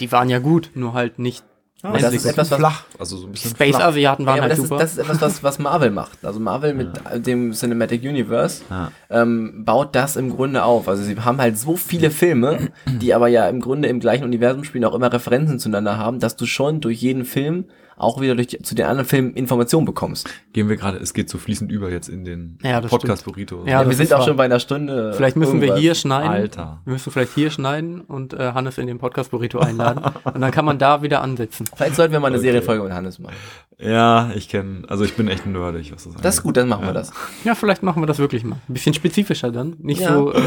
[0.00, 1.42] Die waren ja gut, nur halt nicht.
[1.84, 3.88] Aber das ist etwas, was flach, also so ein bisschen Space flach.
[3.88, 4.80] Asiaten waren ja, halt das, ist, super.
[4.80, 6.24] das ist etwas, was, was Marvel macht.
[6.24, 6.88] Also Marvel mit
[7.26, 8.90] dem Cinematic Universe Ja.
[9.10, 10.88] ähm, baut das im Grunde auf.
[10.88, 14.64] Also sie haben halt so viele Filme, die aber ja im Grunde im gleichen Universum
[14.64, 17.66] spielen, auch immer Referenzen zueinander haben, dass du schon durch jeden Film
[17.96, 20.28] auch wieder durch die, zu den anderen Filmen Informationen bekommst.
[20.52, 23.64] Gehen wir gerade, es geht so fließend über jetzt in den Ja, das Podcast Burrito.
[23.66, 25.12] Ja, Ja, wir sind auch schon bei einer Stunde.
[25.14, 25.80] Vielleicht müssen wir irgendwas.
[25.80, 26.28] hier schneiden.
[26.30, 26.80] Alter.
[26.84, 30.02] Wir müssen vielleicht hier schneiden und äh, Hannes in den Podcast Burrito einladen.
[30.24, 31.66] und dann kann man da wieder ansetzen.
[31.76, 32.46] Vielleicht sollten wir mal eine Okay.
[32.46, 33.34] Serienfolge mit Hannes machen.
[33.78, 36.86] Ja, ich kenne, also ich bin echt nerdig, was das Das ist gut, dann machen
[36.86, 37.12] wir das.
[37.44, 38.56] Ja, vielleicht machen wir das wirklich mal.
[38.68, 39.76] Ein bisschen spezifischer dann.
[39.80, 40.14] Nicht Ja.
[40.14, 40.40] so, äh,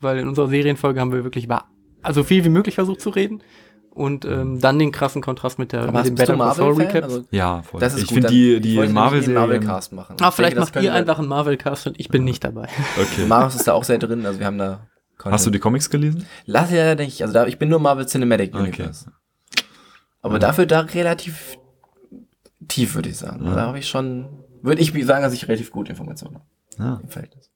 [0.00, 1.64] weil in unserer Serienfolge haben wir wirklich über
[2.02, 3.42] also viel wie möglich versucht zu reden.
[3.92, 6.74] Und ähm, dann den krassen Kontrast mit, der, mit du Better Call Saul?
[6.74, 7.02] Recaps.
[7.04, 7.80] Also, Ja, voll.
[7.80, 9.40] das ist ich finde die, ich die wollte nämlich einen Marvel-Serien.
[9.40, 10.16] Marvel-Cast machen.
[10.20, 12.68] Ah, Ich vielleicht denke, macht ihr einfach einen Marvel-Cast und ich bin nicht dabei.
[13.00, 13.26] Okay.
[13.26, 14.86] Marius ist da auch sehr drin, also wir haben da
[15.18, 15.34] Content.
[15.34, 16.26] Hast du die Comics gelesen?
[16.46, 18.62] Lass ja nicht, also da, ich bin nur Marvel Cinematic Okay.
[18.62, 19.10] Universe.
[20.22, 21.56] Aber dafür da relativ
[22.68, 23.44] tief, würde ich sagen.
[23.44, 24.28] Da habe ich schon,
[24.62, 26.44] würde ich sagen, dass ich relativ gute Informationen habe
[26.78, 27.00] Ja.
[27.02, 27.50] im Verhältnis.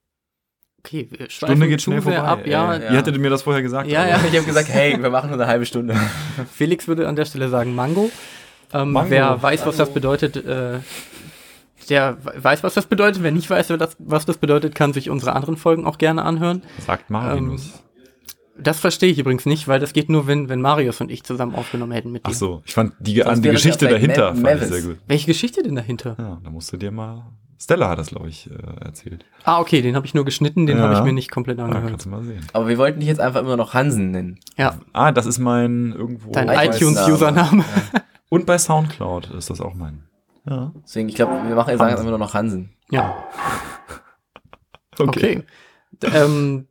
[0.85, 2.19] Okay, wir Stunde geht schnell vorbei.
[2.19, 2.45] ab.
[2.45, 2.91] Ja, ja.
[2.91, 3.89] Ihr hättet mir das vorher gesagt.
[3.89, 4.19] Ja, ja.
[4.29, 5.95] Ich habe gesagt, hey, wir machen nur eine halbe Stunde.
[6.53, 8.11] Felix würde an der Stelle sagen Mango.
[8.71, 9.09] Ähm, Mango.
[9.09, 10.79] Wer weiß, was das bedeutet, äh,
[11.89, 13.23] der weiß, was das bedeutet.
[13.23, 16.61] Wer nicht weiß, was das bedeutet, kann sich unsere anderen Folgen auch gerne anhören.
[16.85, 17.81] Sagt Marinus.
[18.57, 21.55] Das verstehe ich übrigens nicht, weil das geht nur, wenn, wenn Marius und ich zusammen
[21.55, 22.35] aufgenommen hätten mit Ach ihm.
[22.35, 24.97] so, ich fand die, an die Geschichte dahinter fand ich sehr gut.
[25.07, 26.15] Welche Geschichte denn dahinter?
[26.17, 27.25] Ja, da musst du dir mal.
[27.57, 29.25] Stella hat das, glaube ich, äh, erzählt.
[29.43, 30.83] Ah, okay, den habe ich nur geschnitten, den Ja.
[30.83, 31.89] habe ich mir nicht komplett Ah, angehört.
[31.89, 32.45] kannst du mal sehen.
[32.53, 34.39] Aber wir wollten dich jetzt einfach immer noch Hansen nennen.
[34.57, 36.31] Ja, Ah, das ist mein irgendwo.
[36.31, 37.63] dein iTunes- iTunes-Username.
[38.29, 40.03] Und bei Soundcloud ist das auch mein.
[40.49, 40.71] Ja.
[40.83, 42.71] Deswegen, ich glaube, wir machen, sagen jetzt immer nur noch Hansen.
[42.91, 43.15] Ja,
[44.99, 45.43] okay.
[45.91, 46.67] D- ähm,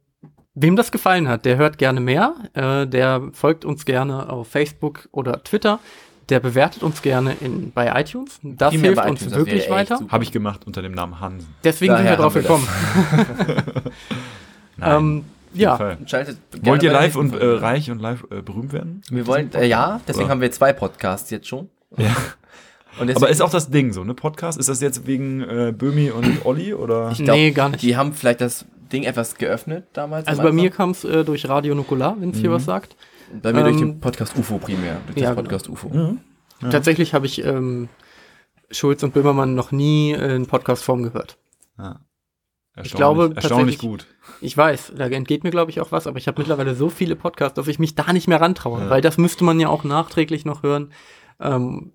[0.55, 2.35] wem das gefallen hat, der hört gerne mehr.
[2.55, 5.80] Äh, der folgt uns gerne auf Facebook oder Twitter.
[6.29, 8.39] Der bewertet uns gerne in, bei iTunes.
[8.43, 10.01] Das Primär hilft bei uns iTunes, wirklich weiter.
[10.09, 11.55] Habe ich gemacht unter dem Namen Hansen.
[11.62, 12.68] Deswegen Daher sind wir drauf wir gekommen.
[14.77, 14.97] Nein.
[14.97, 15.99] Ähm, ja, Fall.
[16.07, 19.03] Schaltet gerne Wollt ihr live und äh, reich und live äh, berühmt werden?
[19.09, 20.33] Wir wollen, äh, ja, deswegen Oder?
[20.33, 21.68] haben wir zwei Podcasts jetzt schon.
[21.97, 22.14] Ja.
[23.14, 24.14] Aber ist auch das Ding so, ne?
[24.14, 24.59] Podcast?
[24.59, 27.11] Ist das jetzt wegen äh, Böhmi und Olli oder?
[27.12, 27.83] ich glaub, Nee, gar nicht.
[27.83, 30.27] Die haben vielleicht das Ding etwas geöffnet damals.
[30.27, 32.97] also bei mir kam es äh, durch Radio Nukular, wenn es hier was sagt.
[33.43, 35.01] Bei mir durch ähm, den Podcast UFO primär.
[35.07, 35.43] Durch ja, das genau.
[35.43, 35.89] Podcast UFO.
[35.89, 36.20] Mhm.
[36.70, 37.89] Tatsächlich habe ich ähm,
[38.70, 41.37] Schulz und Böhmermann noch nie in Podcastform gehört.
[41.79, 42.01] Ja.
[42.77, 44.07] Erstaunlich, glaube erstaunlich gut.
[44.41, 47.14] Ich weiß, da entgeht mir, glaube ich, auch was, aber ich habe mittlerweile so viele
[47.14, 48.91] Podcasts, dass ich mich da nicht mehr rantraue, Ja.
[48.91, 50.91] weil das müsste man ja auch nachträglich noch hören.
[51.41, 51.93] Ähm,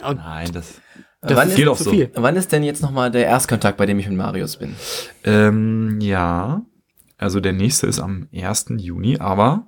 [0.00, 0.80] Nein, das.
[1.20, 1.90] das wann ist geht viel auch zu so.
[1.90, 2.10] viel.
[2.14, 4.74] Wann ist denn jetzt nochmal der Erstkontakt, bei dem ich mit Marius bin?
[5.24, 6.62] Ähm, ja.
[7.18, 8.66] Also der nächste ist am 1.
[8.78, 9.66] Juni, aber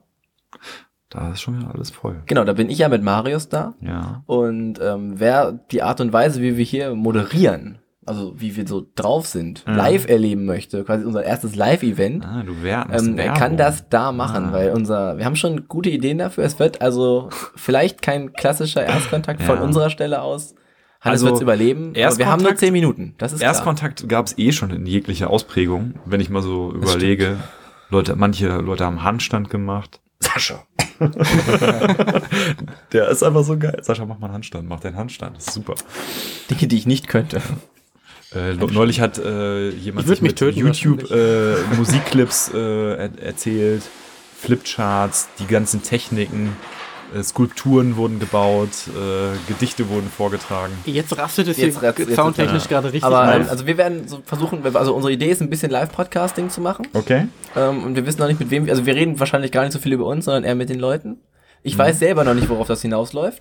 [1.10, 2.22] da ist schon wieder alles voll.
[2.26, 3.74] Genau, da bin ich ja mit Marius da.
[3.80, 4.22] Ja.
[4.26, 8.84] Und ähm, wer die Art und Weise, wie wir hier moderieren, also wie wir so
[8.96, 9.74] drauf sind, Mhm.
[9.76, 14.12] live erleben möchte, quasi unser erstes Live-Event, Ah, du wärst ähm, er kann das da
[14.12, 14.52] machen, Ah.
[14.52, 16.44] weil unser, wir haben schon gute Ideen dafür.
[16.44, 19.62] Es wird also vielleicht kein klassischer Erstkontakt von Ja.
[19.62, 20.54] unserer Stelle aus.
[21.00, 21.90] Hannes Also, wird's überleben.
[21.90, 23.14] Aber wir haben nur Erstkontakt- zehn Minuten.
[23.18, 23.42] Das ist.
[23.42, 27.36] Erstkontakt gab es eh schon in jeglicher Ausprägung, wenn ich mal so überlege.
[27.90, 30.00] Leute, manche Leute haben Handstand gemacht.
[30.24, 30.66] Sascha.
[32.92, 33.80] Der ist einfach so geil.
[33.82, 35.36] Sascha, mach mal einen Handstand, mach den Handstand.
[35.36, 35.74] Das ist super.
[36.50, 37.42] Dinge, die ich nicht könnte.
[38.34, 43.82] Äh, neulich hat äh, jemand sich mich mit töten YouTube äh, Musikclips äh, er erzählt,
[44.40, 46.56] Flipcharts, die ganzen Techniken,
[47.22, 50.72] Skulpturen wurden gebaut, äh, Gedichte wurden vorgetragen.
[50.84, 52.68] Jetzt rastet es Jetzt hier jetzt- soundtechnisch ja.
[52.68, 53.50] gerade richtig Aber auf.
[53.50, 56.86] also wir werden so versuchen, also unsere Idee ist ein bisschen Live-Podcasting zu machen.
[56.92, 57.28] Okay.
[57.56, 59.78] Ähm, und wir wissen noch nicht mit wem, also wir reden wahrscheinlich gar nicht so
[59.78, 61.18] viel über uns, sondern eher mit den Leuten.
[61.62, 63.40] Ich weiß selber noch nicht, worauf das hinausläuft.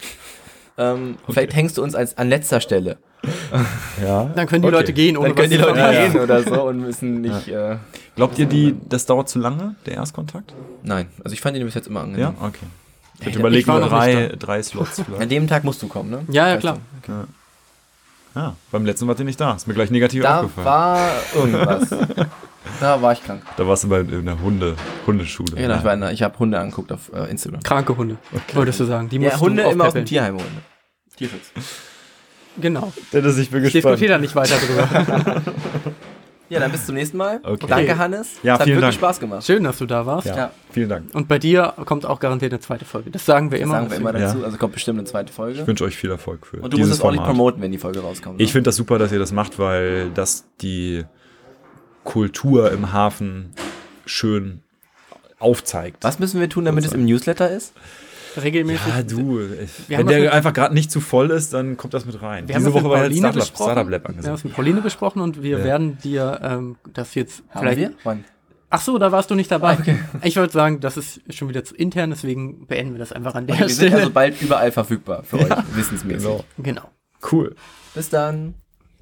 [0.78, 2.98] Ähm, Vielleicht hängst du uns als an letzter Stelle.
[4.04, 4.26] Ja.
[4.36, 4.76] Dann können die Okay.
[4.78, 6.12] Leute gehen, ohne Dann können die Leute verraten.
[6.14, 7.48] gehen oder so und müssen nicht.
[7.48, 7.78] Äh,
[8.16, 10.54] Glaubt ihr, die, das dauert zu lange, der Erstkontakt?
[10.82, 12.34] nein, also ich fand ihn bis jetzt immer angenehm.
[12.40, 12.66] Ja, okay.
[13.24, 15.82] Ich hätte ich überlegt, war nur noch nicht drei, drei Slots An dem Tag musst
[15.82, 16.24] du kommen, ne?
[16.30, 16.78] Ja, ja, klar.
[17.08, 17.14] du?
[18.36, 19.54] Ja, beim letzten wart ihr nicht da.
[19.54, 20.66] Ist mir gleich negativ Da aufgefallen.
[20.66, 21.90] war irgendwas.
[22.80, 23.44] da war ich krank.
[23.58, 24.76] da warst du bei in der Hunde,
[25.08, 25.56] Hundeschule.
[25.56, 27.62] Genau, ich, war in der- ich habe Hunde angeguckt auf äh, Instagram.
[27.64, 28.18] Kranke Hunde,
[28.54, 29.08] wolltest du sagen.
[29.10, 30.06] Die Ja, du Hunde immer aus dem.
[30.06, 30.58] Tierheim holen.
[31.16, 31.52] Tierschutz.
[32.60, 32.92] Genau.
[33.12, 35.42] Dennis, ich bin Ich diskutiere da nicht weiter drüber.
[36.54, 37.40] Ja, dann bis zum nächsten Mal.
[37.44, 37.66] Okay.
[37.68, 38.34] Danke, Hannes.
[38.44, 39.00] Ja, es hat vielen wirklich Dank.
[39.14, 39.46] Spaß gemacht.
[39.46, 40.28] Schön, dass du da warst.
[40.28, 40.52] Ja, Ja.
[40.72, 41.14] vielen Dank.
[41.14, 43.12] Und bei dir kommt auch garantiert eine zweite Folge.
[43.12, 43.76] Das sagen wir Das immer.
[43.76, 44.28] sagen wir immer Ja.
[44.28, 44.44] dazu.
[44.46, 45.62] Also kommt bestimmt eine zweite Folge.
[45.62, 47.72] Ich wünsche euch viel Erfolg für Und du dieses musst es auch nicht promoten, wenn
[47.72, 48.40] die Folge rauskommt.
[48.42, 48.52] Ich ne?
[48.54, 51.04] finde das super, dass ihr das macht, weil das die
[52.04, 53.54] Kultur im Hafen
[54.06, 54.62] schön
[55.40, 55.98] aufzeigt.
[56.04, 57.74] Was müssen wir tun, damit es im Newsletter ist?
[58.42, 58.88] Regelmäßig.
[58.88, 59.40] Ja, du.
[59.88, 62.48] Wenn haben der mit- einfach gerade nicht zu voll ist, dann kommt das mit rein.
[62.48, 63.72] Wir haben Diese mit Woche war halt Pauline Startup, besprochen.
[63.72, 64.38] Startup Lab Wir haben angesagt.
[64.40, 65.64] es mit Pauline besprochen und wir Ja.
[65.66, 67.80] werden dir ähm, das jetzt Haben vielleicht.
[67.80, 67.94] wir?
[68.04, 68.24] Wann?
[68.70, 69.74] Ach so, da warst du nicht dabei.
[69.80, 70.00] Okay.
[70.24, 73.46] Ich wollte sagen, das ist schon wieder zu intern, deswegen beenden wir das einfach an
[73.46, 74.00] der Okay, wir sind Stelle.
[74.02, 76.24] also bald überall verfügbar für euch, wissensmäßig.
[76.24, 76.44] Genau.
[76.58, 76.90] genau.
[77.32, 77.56] Cool.
[77.94, 78.56] Bis dann.